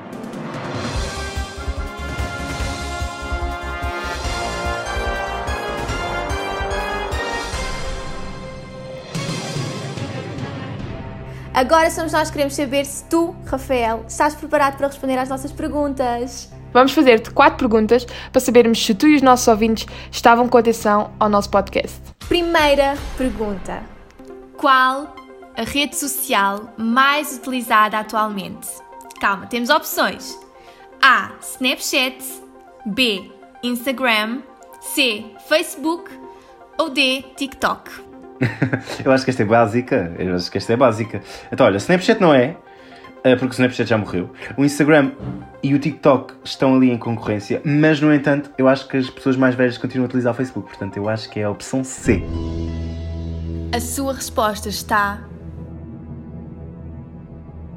Agora 11.54 11.92
somos 11.92 12.14
nós 12.14 12.30
que 12.30 12.34
queremos 12.34 12.56
saber 12.56 12.86
se 12.86 13.04
tu, 13.06 13.36
Rafael, 13.46 14.06
estás 14.08 14.34
preparado 14.34 14.78
para 14.78 14.88
responder 14.88 15.18
às 15.18 15.28
nossas 15.28 15.52
perguntas. 15.52 16.50
Vamos 16.72 16.94
fazer-te 16.94 17.30
quatro 17.32 17.58
perguntas 17.58 18.06
para 18.32 18.40
sabermos 18.40 18.84
se 18.84 18.96
tu 18.96 19.06
e 19.06 19.16
os 19.16 19.22
nossos 19.22 19.48
ouvintes 19.50 19.86
estavam 20.10 20.48
com 20.48 20.58
atenção 20.58 21.12
ao 21.20 21.28
nosso 21.28 21.50
podcast. 21.50 22.00
Primeira 22.30 22.96
pergunta: 23.18 23.84
Qual 24.58 25.14
a 25.58 25.64
rede 25.64 25.98
social 25.98 26.74
mais 26.78 27.36
utilizada 27.36 28.00
atualmente? 28.00 28.70
Calma, 29.20 29.46
temos 29.48 29.70
opções: 29.70 30.40
A. 31.02 31.32
Snapchat, 31.42 32.24
B. 32.86 33.30
Instagram, 33.62 34.42
C. 34.80 35.26
Facebook 35.50 36.10
ou 36.78 36.90
D. 36.90 37.26
TikTok. 37.36 38.11
eu 39.04 39.12
acho 39.12 39.24
que 39.24 39.30
esta 39.30 39.44
é 39.44 39.46
básica. 39.46 40.14
Eu 40.18 40.36
acho 40.36 40.52
que 40.52 40.58
esta 40.58 40.74
é 40.74 40.76
básica. 40.76 41.22
Então, 41.52 41.66
olha, 41.66 41.78
Snapchat 41.78 42.20
não 42.20 42.34
é, 42.34 42.56
eh, 43.24 43.36
porque 43.36 43.52
o 43.52 43.56
Snapchat 43.56 43.90
já 43.90 43.98
morreu. 43.98 44.30
O 44.58 44.66
Instagram 44.66 45.12
e 45.62 45.74
o 45.74 45.80
TikTok 45.80 46.34
estão 46.44 46.76
ali 46.76 46.90
em 46.90 46.98
concorrência, 46.98 47.62
mas 47.64 48.02
no 48.02 48.14
entanto, 48.14 48.50
eu 48.58 48.68
acho 48.68 48.88
que 48.88 48.98
as 48.98 49.10
pessoas 49.10 49.36
mais 49.36 49.56
velhas 49.56 49.78
continuam 49.78 50.06
a 50.06 50.08
utilizar 50.08 50.34
o 50.34 50.36
Facebook. 50.36 50.68
Portanto, 50.68 50.98
eu 50.98 51.08
acho 51.08 51.30
que 51.30 51.40
é 51.40 51.44
a 51.44 51.50
opção 51.50 51.84
C. 51.84 52.24
A 53.74 53.80
sua 53.80 54.14
resposta 54.14 54.70
está. 54.70 55.22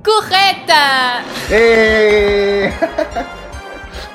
Correta! 0.03 1.23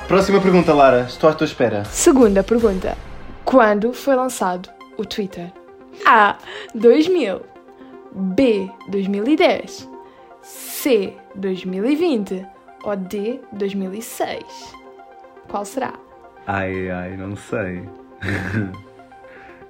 Próxima 0.06 0.40
pergunta, 0.40 0.74
Lara. 0.74 1.06
Estou 1.08 1.30
à 1.30 1.34
tua 1.34 1.44
espera. 1.44 1.84
Segunda 1.84 2.42
pergunta: 2.42 2.96
Quando 3.44 3.92
foi 3.92 4.14
lançado 4.14 4.68
o 4.96 5.04
Twitter? 5.04 5.59
A. 6.06 6.36
2000 6.74 7.42
B. 8.12 8.70
2010 8.88 9.88
C. 10.42 11.14
2020 11.34 12.46
ou 12.84 12.96
D. 12.96 13.40
2006 13.52 14.74
Qual 15.48 15.64
será? 15.64 15.94
Ai, 16.46 16.90
ai, 16.90 17.16
não 17.16 17.36
sei. 17.36 17.80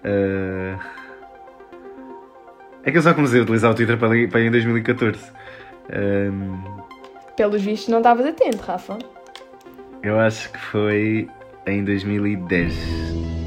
uh... 0.04 0.78
É 2.82 2.90
que 2.90 2.96
eu 2.96 3.02
só 3.02 3.12
comecei 3.12 3.38
a 3.40 3.42
utilizar 3.42 3.70
o 3.70 3.74
Twitter 3.74 3.98
para, 3.98 4.08
para 4.28 4.40
em 4.40 4.50
2014. 4.50 5.18
Um... 5.92 6.80
Pelos 7.36 7.60
vistos, 7.60 7.88
não 7.88 7.98
estavas 7.98 8.24
atento, 8.24 8.62
Rafa. 8.62 8.98
Eu 10.02 10.18
acho 10.18 10.50
que 10.50 10.58
foi 10.58 11.28
em 11.66 11.84
2010 11.84 13.39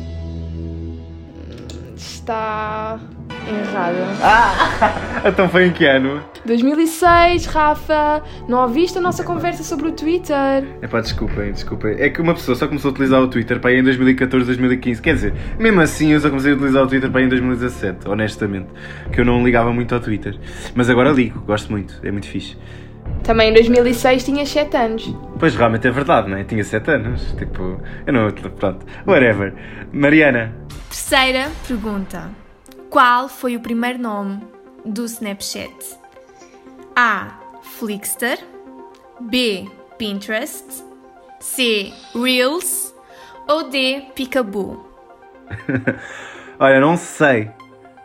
está 2.23 2.99
errada. 3.47 3.97
Ah! 4.21 5.09
Então 5.25 5.47
foi 5.47 5.67
em 5.67 5.71
que 5.71 5.85
ano? 5.85 6.21
2006, 6.45 7.45
Rafa. 7.45 8.21
Não 8.45 8.61
ouviste 8.61 8.97
a 8.97 9.01
nossa 9.01 9.23
conversa 9.23 9.63
sobre 9.63 9.87
o 9.87 9.91
Twitter? 9.93 10.65
É 10.81 10.87
pá, 10.87 10.99
desculpem, 10.99 11.53
desculpem. 11.53 11.95
É 11.97 12.09
que 12.09 12.19
uma 12.19 12.33
pessoa 12.33 12.55
só 12.57 12.67
começou 12.67 12.89
a 12.89 12.91
utilizar 12.91 13.21
o 13.21 13.27
Twitter 13.29 13.57
para 13.61 13.69
aí 13.69 13.79
em 13.79 13.83
2014, 13.83 14.45
2015. 14.45 15.01
Quer 15.01 15.13
dizer, 15.13 15.33
mesmo 15.57 15.79
assim 15.79 16.11
eu 16.11 16.19
só 16.19 16.29
comecei 16.29 16.51
a 16.51 16.55
utilizar 16.55 16.83
o 16.83 16.87
Twitter 16.87 17.09
para 17.09 17.21
aí 17.21 17.25
em 17.25 17.29
2017, 17.29 18.09
honestamente. 18.09 18.67
Que 19.13 19.21
eu 19.21 19.25
não 19.25 19.41
ligava 19.45 19.71
muito 19.71 19.95
ao 19.95 20.01
Twitter. 20.01 20.37
Mas 20.75 20.89
agora 20.89 21.09
ligo, 21.11 21.39
gosto 21.41 21.71
muito, 21.71 22.01
é 22.03 22.11
muito 22.11 22.27
fixe. 22.27 22.57
Também 23.23 23.49
em 23.49 23.53
2006 23.53 24.23
tinha 24.23 24.45
7 24.45 24.75
anos. 24.75 25.15
Pois 25.39 25.55
realmente 25.55 25.87
é 25.87 25.91
verdade, 25.91 26.29
não 26.29 26.37
é? 26.37 26.43
Tinha 26.43 26.63
7 26.63 26.91
anos. 26.91 27.33
Tipo, 27.37 27.81
eu 28.05 28.13
não. 28.13 28.29
Pronto, 28.31 28.85
whatever. 29.07 29.53
Mariana. 29.91 30.53
Terceira 30.89 31.49
pergunta: 31.67 32.29
Qual 32.89 33.29
foi 33.29 33.55
o 33.55 33.59
primeiro 33.59 33.99
nome 33.99 34.41
do 34.85 35.05
Snapchat? 35.05 35.97
A. 36.95 37.39
Flickster. 37.61 38.37
B. 39.21 39.69
Pinterest. 39.97 40.83
C. 41.39 41.93
Reels. 42.13 42.93
Ou 43.47 43.69
D. 43.69 44.03
Peekaboo? 44.15 44.85
Olha, 46.59 46.79
não 46.79 46.97
sei. 46.97 47.49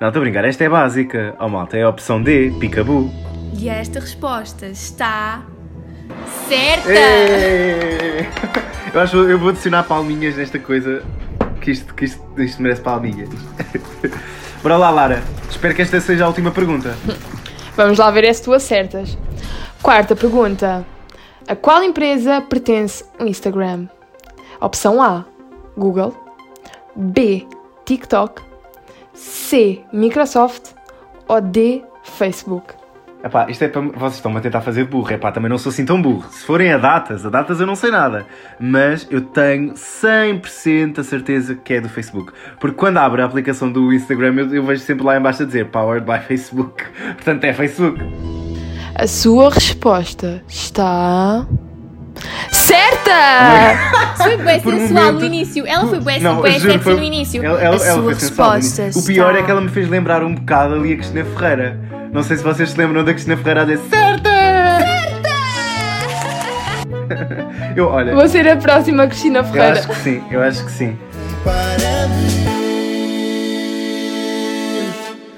Não, 0.00 0.08
estou 0.08 0.20
a 0.20 0.24
brincar, 0.24 0.44
esta 0.44 0.64
é 0.64 0.68
básica. 0.68 1.34
Oh 1.40 1.48
malta, 1.48 1.76
é 1.76 1.82
a 1.82 1.88
opção 1.88 2.22
D, 2.22 2.52
Peekaboo. 2.60 3.10
E 3.56 3.68
esta 3.68 4.00
resposta 4.00 4.66
está 4.66 5.42
certa! 6.48 6.90
Eu 8.92 9.00
acho 9.00 9.12
que 9.12 9.32
eu 9.32 9.38
vou 9.38 9.50
adicionar 9.50 9.82
palminhas 9.82 10.36
nesta 10.36 10.58
coisa 10.58 11.02
que 11.60 11.70
isto, 11.70 11.94
que 11.94 12.06
isto, 12.06 12.22
isto 12.38 12.62
merece 12.62 12.80
palminhas. 12.80 13.28
Bora 14.62 14.76
lá, 14.78 14.90
Lara. 14.90 15.22
Espero 15.50 15.74
que 15.74 15.82
esta 15.82 16.00
seja 16.00 16.24
a 16.24 16.28
última 16.28 16.50
pergunta. 16.50 16.96
Vamos 17.76 17.98
lá 17.98 18.10
ver 18.10 18.34
se 18.34 18.42
tu 18.42 18.52
acertas. 18.52 19.16
Quarta 19.82 20.16
pergunta. 20.16 20.86
A 21.46 21.54
qual 21.54 21.82
empresa 21.82 22.40
pertence 22.40 23.04
o 23.20 23.24
Instagram? 23.26 23.88
Opção 24.60 25.02
A: 25.02 25.26
Google. 25.76 26.14
B: 26.96 27.46
TikTok. 27.84 28.42
C: 29.12 29.84
Microsoft. 29.92 30.72
Ou 31.28 31.40
D: 31.40 31.84
Facebook. 32.02 32.77
Epá, 33.22 33.46
isto 33.50 33.64
é 33.64 33.68
para. 33.68 33.80
Vocês 33.82 34.14
estão-me 34.14 34.38
a 34.38 34.40
tentar 34.40 34.60
fazer 34.60 34.84
burro. 34.84 35.10
Epá, 35.12 35.32
também 35.32 35.50
não 35.50 35.58
sou 35.58 35.70
assim 35.70 35.84
tão 35.84 36.00
burro. 36.00 36.24
Se 36.30 36.44
forem 36.46 36.72
a 36.72 36.78
datas, 36.78 37.26
a 37.26 37.28
datas 37.28 37.58
eu 37.60 37.66
não 37.66 37.74
sei 37.74 37.90
nada. 37.90 38.26
Mas 38.60 39.08
eu 39.10 39.20
tenho 39.22 39.72
100% 39.74 40.98
a 41.00 41.02
certeza 41.04 41.56
que 41.56 41.74
é 41.74 41.80
do 41.80 41.88
Facebook. 41.88 42.32
Porque 42.60 42.76
quando 42.76 42.98
abro 42.98 43.20
a 43.20 43.24
aplicação 43.24 43.72
do 43.72 43.92
Instagram, 43.92 44.34
eu, 44.36 44.54
eu 44.54 44.62
vejo 44.64 44.82
sempre 44.82 45.04
lá 45.04 45.16
embaixo 45.18 45.42
a 45.42 45.46
dizer 45.46 45.66
Powered 45.66 46.06
by 46.06 46.20
Facebook. 46.26 46.84
Portanto, 47.16 47.42
é 47.44 47.52
Facebook. 47.52 48.00
A 48.94 49.06
sua 49.08 49.50
resposta 49.50 50.42
está. 50.48 51.44
Certa! 52.52 54.14
Foi 54.22 54.36
bem 54.36 54.60
Por 54.62 54.74
sensual 54.74 55.04
no 55.06 55.12
momento- 55.14 55.24
início. 55.24 55.66
Ela 55.66 55.86
foi 55.86 56.00
bem, 56.00 56.20
Não, 56.20 56.42
bem 56.42 56.52
juro, 56.58 56.72
sexy 56.72 56.84
foi- 56.84 56.96
no 56.96 57.02
início. 57.02 57.44
Ela, 57.44 57.60
ela, 57.60 57.76
a 57.76 57.86
ela 57.86 57.94
sua 57.94 58.02
no 58.02 58.08
resposta. 58.08 58.90
O 58.96 59.04
pior 59.04 59.28
está- 59.30 59.40
é 59.40 59.42
que 59.44 59.50
ela 59.50 59.60
me 59.60 59.68
fez 59.68 59.88
lembrar 59.88 60.22
um 60.24 60.34
bocado 60.34 60.74
ali 60.74 60.92
a 60.92 60.96
Cristina 60.96 61.24
Ferreira. 61.24 61.78
Não 62.12 62.22
sei 62.22 62.36
se 62.36 62.42
vocês 62.42 62.70
se 62.70 62.78
lembram 62.78 63.04
da 63.04 63.12
Cristina 63.12 63.36
Ferreira 63.36 63.62
a 63.62 63.64
dizer 63.64 63.88
certa! 63.88 64.28
Eu, 67.76 67.86
olha, 67.88 68.14
Vou 68.14 68.26
ser 68.28 68.48
a 68.48 68.56
próxima 68.56 69.06
Cristina 69.06 69.38
eu 69.40 69.44
Ferreira. 69.44 69.78
acho 69.78 69.88
que 69.88 69.94
sim, 69.96 70.22
eu 70.30 70.42
acho 70.42 70.64
que 70.64 70.70
sim. 70.72 70.98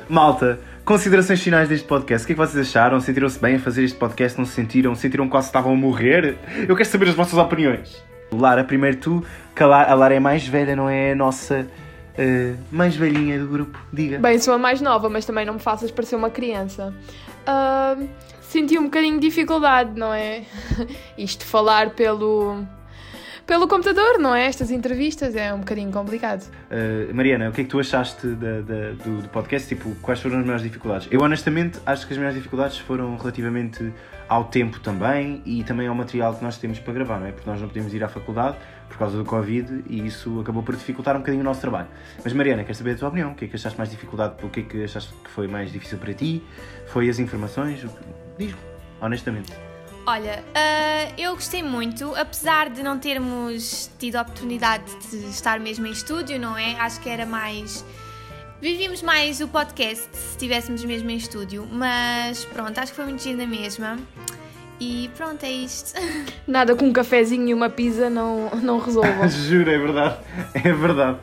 Malta, 0.08 0.58
considerações 0.84 1.40
finais 1.42 1.68
deste 1.68 1.86
podcast. 1.86 2.24
O 2.24 2.26
que 2.26 2.32
é 2.32 2.34
que 2.34 2.40
vocês 2.40 2.66
acharam? 2.68 2.98
Sentiram-se 3.00 3.38
bem 3.38 3.56
a 3.56 3.58
fazer 3.58 3.84
este 3.84 3.96
podcast? 3.98 4.38
Não 4.38 4.46
se 4.46 4.52
sentiram? 4.54 4.94
Sentiram 4.94 5.28
quase 5.28 5.46
que 5.46 5.50
estavam 5.50 5.72
a 5.72 5.76
morrer? 5.76 6.36
Eu 6.68 6.74
quero 6.74 6.88
saber 6.88 7.08
as 7.10 7.14
vossas 7.14 7.38
opiniões. 7.38 8.02
Lara, 8.32 8.64
primeiro 8.64 8.96
tu, 8.96 9.24
que 9.54 9.62
a 9.62 9.66
Lara, 9.66 9.90
a 9.90 9.94
Lara 9.94 10.14
é 10.14 10.20
mais 10.20 10.46
velha, 10.46 10.74
não 10.74 10.88
é 10.88 11.12
a 11.12 11.16
nossa 11.16 11.66
eh, 12.16 12.54
mais 12.70 12.96
velhinha 12.96 13.38
do 13.38 13.46
grupo. 13.48 13.78
Diga. 13.92 14.18
Bem, 14.18 14.38
sou 14.38 14.54
a 14.54 14.58
mais 14.58 14.80
nova, 14.80 15.08
mas 15.08 15.24
também 15.24 15.44
não 15.46 15.54
me 15.54 15.60
faças 15.60 15.90
parecer 15.90 16.16
uma 16.16 16.30
criança. 16.30 16.94
Ah, 17.46 17.96
senti 18.40 18.78
um 18.78 18.84
bocadinho 18.84 19.18
de 19.18 19.28
dificuldade, 19.28 19.98
não 19.98 20.12
é? 20.12 20.42
Isto 21.16 21.44
falar 21.44 21.90
pelo. 21.90 22.64
pelo 23.46 23.66
computador, 23.66 24.18
não 24.18 24.34
é? 24.34 24.46
Estas 24.46 24.70
entrevistas 24.70 25.34
é 25.34 25.52
um 25.52 25.58
bocadinho 25.60 25.90
complicado. 25.90 26.42
Uh, 26.70 27.12
Mariana, 27.14 27.48
o 27.48 27.52
que 27.52 27.62
é 27.62 27.64
que 27.64 27.70
tu 27.70 27.80
achaste 27.80 28.26
da- 28.28 28.60
da- 28.60 28.90
do, 29.04 29.22
do 29.22 29.28
podcast? 29.28 29.68
Tipo, 29.68 29.94
quais 30.02 30.20
foram 30.20 30.38
as 30.38 30.44
maiores 30.44 30.62
dificuldades? 30.62 31.08
Eu 31.10 31.20
honestamente 31.20 31.78
acho 31.86 32.06
que 32.06 32.12
as 32.12 32.18
maiores 32.18 32.36
dificuldades 32.36 32.78
foram 32.78 33.16
relativamente 33.16 33.92
ao 34.28 34.44
tempo 34.44 34.78
também 34.78 35.42
e 35.44 35.64
também 35.64 35.88
ao 35.88 35.94
material 35.96 36.32
que 36.34 36.44
nós 36.44 36.56
temos 36.58 36.78
para 36.78 36.92
gravar, 36.92 37.18
não 37.18 37.26
é? 37.26 37.32
Porque 37.32 37.50
nós 37.50 37.60
não 37.60 37.66
podemos 37.66 37.92
ir 37.92 38.04
à 38.04 38.08
faculdade 38.08 38.56
por 38.90 38.98
causa 38.98 39.16
do 39.16 39.24
Covid 39.24 39.84
e 39.88 40.06
isso 40.06 40.40
acabou 40.40 40.62
por 40.62 40.76
dificultar 40.76 41.16
um 41.16 41.20
bocadinho 41.20 41.42
o 41.42 41.44
nosso 41.44 41.60
trabalho. 41.60 41.88
Mas 42.22 42.32
Mariana, 42.32 42.64
quero 42.64 42.76
saber 42.76 42.92
a 42.92 42.98
tua 42.98 43.08
opinião. 43.08 43.32
O 43.32 43.34
que 43.34 43.46
é 43.46 43.48
que 43.48 43.56
achaste 43.56 43.78
mais 43.78 43.88
dificuldade? 43.90 44.34
O 44.44 44.50
que 44.50 44.60
é 44.60 44.62
que 44.64 44.84
achaste 44.84 45.14
que 45.24 45.30
foi 45.30 45.46
mais 45.46 45.72
difícil 45.72 45.96
para 45.96 46.12
ti? 46.12 46.42
Foi 46.88 47.08
as 47.08 47.18
informações? 47.18 47.86
Diz-me, 48.36 48.58
honestamente. 49.00 49.52
Olha, 50.06 50.42
ah, 50.54 51.12
eu 51.16 51.34
gostei 51.34 51.62
muito, 51.62 52.14
apesar 52.16 52.68
de 52.68 52.82
não 52.82 52.98
termos 52.98 53.90
tido 53.98 54.16
a 54.16 54.22
oportunidade 54.22 54.84
de 55.08 55.16
estar 55.28 55.60
mesmo 55.60 55.86
em 55.86 55.92
estúdio, 55.92 56.38
não 56.38 56.58
é? 56.58 56.74
Acho 56.80 57.00
que 57.00 57.08
era 57.08 57.24
mais. 57.24 57.84
Vivíamos 58.60 59.02
mais 59.02 59.40
o 59.40 59.48
podcast 59.48 60.08
se 60.12 60.30
estivéssemos 60.30 60.84
mesmo 60.84 61.08
em 61.10 61.16
estúdio, 61.16 61.66
mas 61.70 62.44
pronto, 62.44 62.76
acho 62.78 62.92
que 62.92 62.96
foi 62.96 63.04
muito 63.04 63.22
giro 63.22 63.38
na 63.38 63.46
mesma. 63.46 63.98
E 64.80 65.10
pronto, 65.14 65.44
é 65.44 65.50
isto. 65.50 65.92
Nada 66.48 66.74
com 66.74 66.86
um 66.86 66.92
cafezinho 66.92 67.46
e 67.48 67.52
uma 67.54 67.68
pizza 67.68 68.08
não, 68.08 68.48
não 68.62 68.78
resolvam. 68.78 69.28
Juro, 69.28 69.70
é 69.70 69.78
verdade. 69.78 70.16
É 70.54 70.72
verdade. 70.72 71.18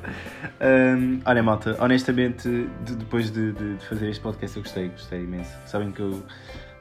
Hum, 0.61 1.19
olha, 1.25 1.41
malta, 1.41 1.75
honestamente, 1.79 2.47
de- 2.85 2.95
depois 2.95 3.31
de, 3.31 3.51
de- 3.53 3.75
de 3.77 3.85
fazer 3.87 4.09
este 4.09 4.21
podcast, 4.21 4.57
eu 4.57 4.63
gostei, 4.63 4.89
gostei 4.89 5.21
imenso. 5.23 5.49
Sabem 5.65 5.91
que 5.91 6.01
eu 6.01 6.23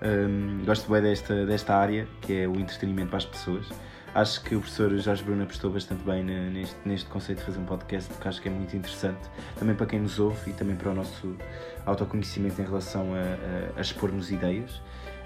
hum, 0.03 0.62
gosto 0.67 0.91
bem 0.93 1.01
desta, 1.01 1.47
desta 1.47 1.75
área, 1.75 2.07
que 2.21 2.41
é 2.43 2.47
o 2.47 2.53
entretenimento 2.61 3.09
para 3.09 3.19
as 3.19 3.25
pessoas. 3.25 3.67
Acho 4.15 4.43
que 4.45 4.55
o 4.55 4.61
professor 4.61 4.97
Jorge 4.99 5.23
Bruno 5.23 5.43
apostou 5.45 5.71
bastante 5.71 6.03
bem 6.05 6.23
neste, 6.25 6.77
neste 6.87 7.07
conceito 7.09 7.39
de 7.41 7.45
fazer 7.45 7.59
um 7.59 7.65
podcast, 7.67 8.11
porque 8.12 8.29
acho 8.29 8.41
que 8.41 8.49
é 8.49 8.51
muito 8.51 8.75
interessante, 8.77 9.21
também 9.59 9.75
para 9.75 9.85
quem 9.87 10.01
nos 10.01 10.19
ouve 10.19 10.51
e 10.51 10.53
também 10.55 10.75
para 10.77 10.91
o 10.91 10.95
nosso 10.95 11.37
autoconhecimento 11.85 12.61
em 12.61 12.65
relação 12.65 13.12
a, 13.15 13.19
a, 13.19 13.79
a 13.79 13.81
expormos 13.81 14.31
ideias. 14.31 14.81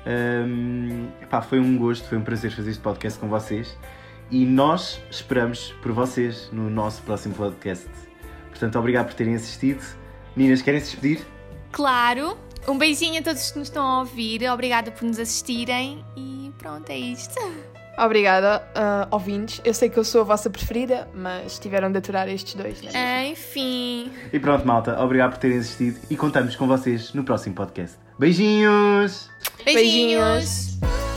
Hum, 0.07 1.09
pá, 1.29 1.43
foi 1.43 1.61
um 1.61 1.77
gosto, 1.77 2.09
foi 2.09 2.19
um 2.19 2.23
prazer 2.23 2.51
fazer 2.51 2.71
este 2.71 2.83
podcast 2.83 3.19
com 3.19 3.29
vocês 3.29 3.77
e 4.31 4.47
nós 4.47 5.01
esperamos 5.11 5.73
por 5.83 5.93
vocês 5.93 6.49
no 6.53 6.71
nosso 6.71 7.03
próximo 7.03 7.35
podcast. 7.35 7.89
Portanto, 8.49 8.79
obrigado 8.79 9.07
por 9.07 9.15
terem 9.15 9.35
assistido. 9.35 9.83
Meninas, 10.37 10.63
querem 10.63 10.81
se 10.81 10.93
despedir? 10.93 11.27
Claro, 11.73 12.39
um 12.67 12.79
beijinho 12.79 13.21
a 13.21 13.23
todos 13.23 13.51
que 13.51 13.59
nos 13.59 13.69
estão 13.69 13.85
a 13.85 13.99
ouvir, 14.01 14.49
obrigada 14.51 14.91
por 14.91 15.05
nos 15.05 15.19
assistirem 15.19 16.05
e 16.17 16.53
pronto, 16.59 16.89
é 16.91 16.99
isto. 16.99 17.39
Obrigada, 17.98 18.62
ah, 18.74 19.09
ouvintes. 19.11 19.61
Eu 19.64 19.74
sei 19.74 19.88
que 19.88 19.98
eu 19.98 20.05
sou 20.05 20.22
a 20.22 20.24
vossa 20.24 20.48
preferida, 20.48 21.09
mas 21.14 21.59
tiveram 21.59 21.90
de 21.92 21.98
aturar 21.98 22.29
estes 22.29 22.55
dois, 22.55 22.81
não 22.83 22.90
é? 22.90 23.29
Enfim. 23.29 24.11
E 24.33 24.38
pronto, 24.38 24.66
malta, 24.66 25.00
obrigado 25.00 25.33
por 25.33 25.38
terem 25.38 25.59
assistido 25.59 26.00
e 26.09 26.16
contamos 26.16 26.57
com 26.57 26.66
vocês 26.66 27.12
no 27.12 27.24
próximo 27.24 27.55
podcast. 27.55 27.96
Beijinhos! 28.18 29.31
Beijinhos. 29.64 30.79
Compara-me, 30.81 31.10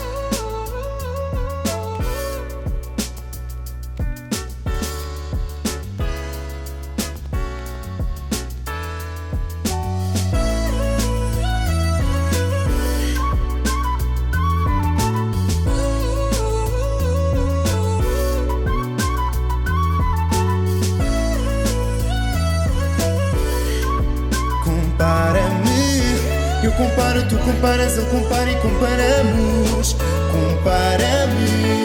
eu 26.65 26.71
comparo, 26.71 27.28
tu 27.28 27.38
comparas, 27.39 27.97
ele 27.97 28.10
compara 28.10 28.49
e 28.49 28.56
comparamos. 28.62 29.95
Compara-me. 30.32 31.84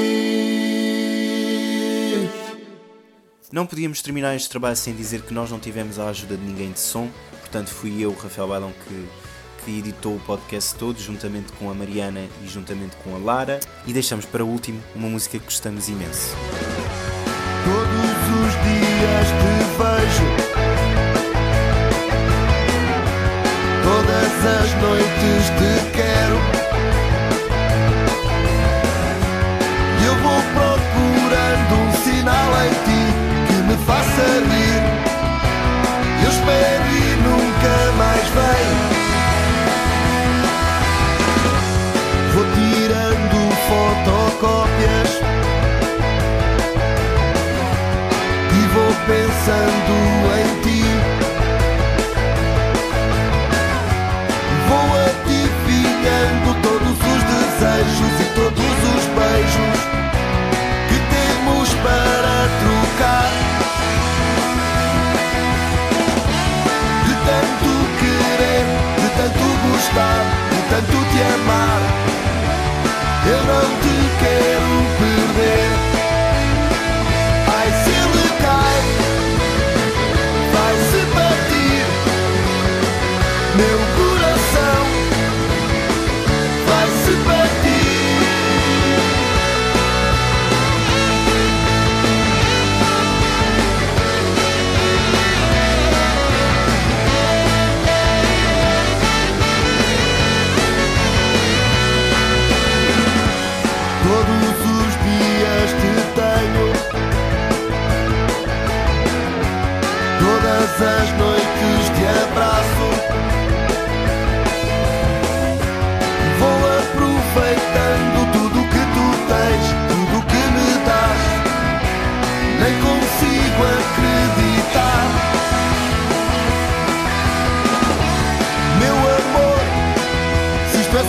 Não 3.51 3.67
podíamos 3.67 4.03
terminar 4.03 4.37
este 4.37 4.49
trabalho 4.49 4.77
sem 4.77 4.95
dizer 4.95 5.23
que 5.23 5.35
nós 5.35 5.51
não 5.51 5.59
tivemos 5.59 5.99
a 5.99 6.09
ajuda 6.09 6.37
de 6.37 6.45
ninguém 6.45 6.71
de 6.71 6.79
som, 6.79 7.09
portanto 7.41 7.71
fui 7.71 8.01
eu, 8.01 8.13
Rafael 8.13 8.47
Bailão, 8.47 8.73
que, 8.87 9.09
que 9.65 9.79
editou 9.79 10.17
o 10.17 10.21
podcast 10.21 10.75
todo, 10.75 11.01
juntamente 11.01 11.51
com 11.53 11.71
a 11.71 11.75
Mariana 11.75 12.21
e 12.45 12.47
juntamente 12.47 12.95
com 13.03 13.17
a 13.17 13.19
Lara, 13.19 13.59
e 13.87 13.93
deixamos 13.93 14.27
para 14.27 14.45
o 14.45 14.49
último 14.49 14.81
uma 14.95 15.09
música 15.09 15.39
que 15.39 15.45
gostamos 15.45 15.89
imenso. 15.89 16.37
Todos 17.65 17.89
os 17.89 18.53
dias 18.53 19.29
te 19.29 19.79
vejo. 19.79 20.38
As 24.41 24.73
noites 24.81 25.51
te 25.59 25.73
quero. 25.93 26.39
E 30.01 30.05
eu 30.07 30.15
vou 30.15 30.41
procurando 30.55 31.75
um 31.83 31.93
sinal 32.05 32.51
em 32.65 32.73
ti 32.85 33.03
que 33.49 33.57
me 33.63 33.77
faça 33.85 34.23
rir. 34.23 34.83
Eu 36.23 36.31
espero 36.31 36.87
e 36.87 37.17
nunca 37.27 37.75
mais 37.99 38.27
vem. 38.37 38.67
Vou 42.33 42.47
tirando 42.55 43.39
fotocópias 43.69 45.11
e 48.53 48.61
vou 48.73 48.93
pensando 49.09 49.95
em 50.39 50.48
desejos 57.59 58.21
e 58.21 58.35
todos 58.35 58.61
os 58.61 59.05
beijos 59.19 60.08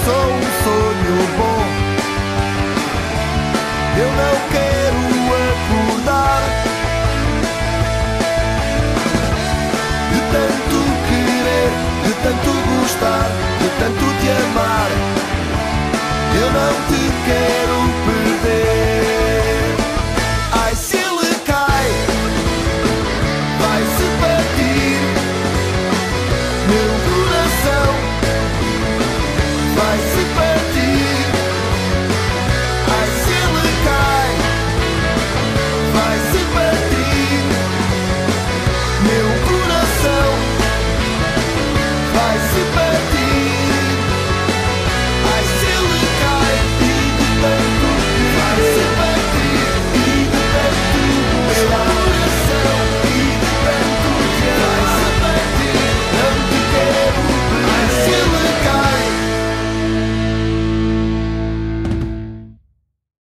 sou 0.05 0.25
um 0.33 0.47
sonho 0.63 1.17
bom. 1.37 1.61
Eu 3.97 4.09
não 4.21 4.35
quero 4.53 5.01
acordar. 5.49 6.43
De 10.11 10.19
tanto 10.33 10.79
querer, 11.07 11.71
de 12.05 12.13
tanto 12.23 12.51
gostar, 12.69 13.29
de 13.59 13.69
tanto 13.79 14.05
te 14.19 14.29
amar. 14.29 14.89
Eu 16.41 16.47
não 16.51 16.73
te 16.87 17.01
quero 17.25 17.78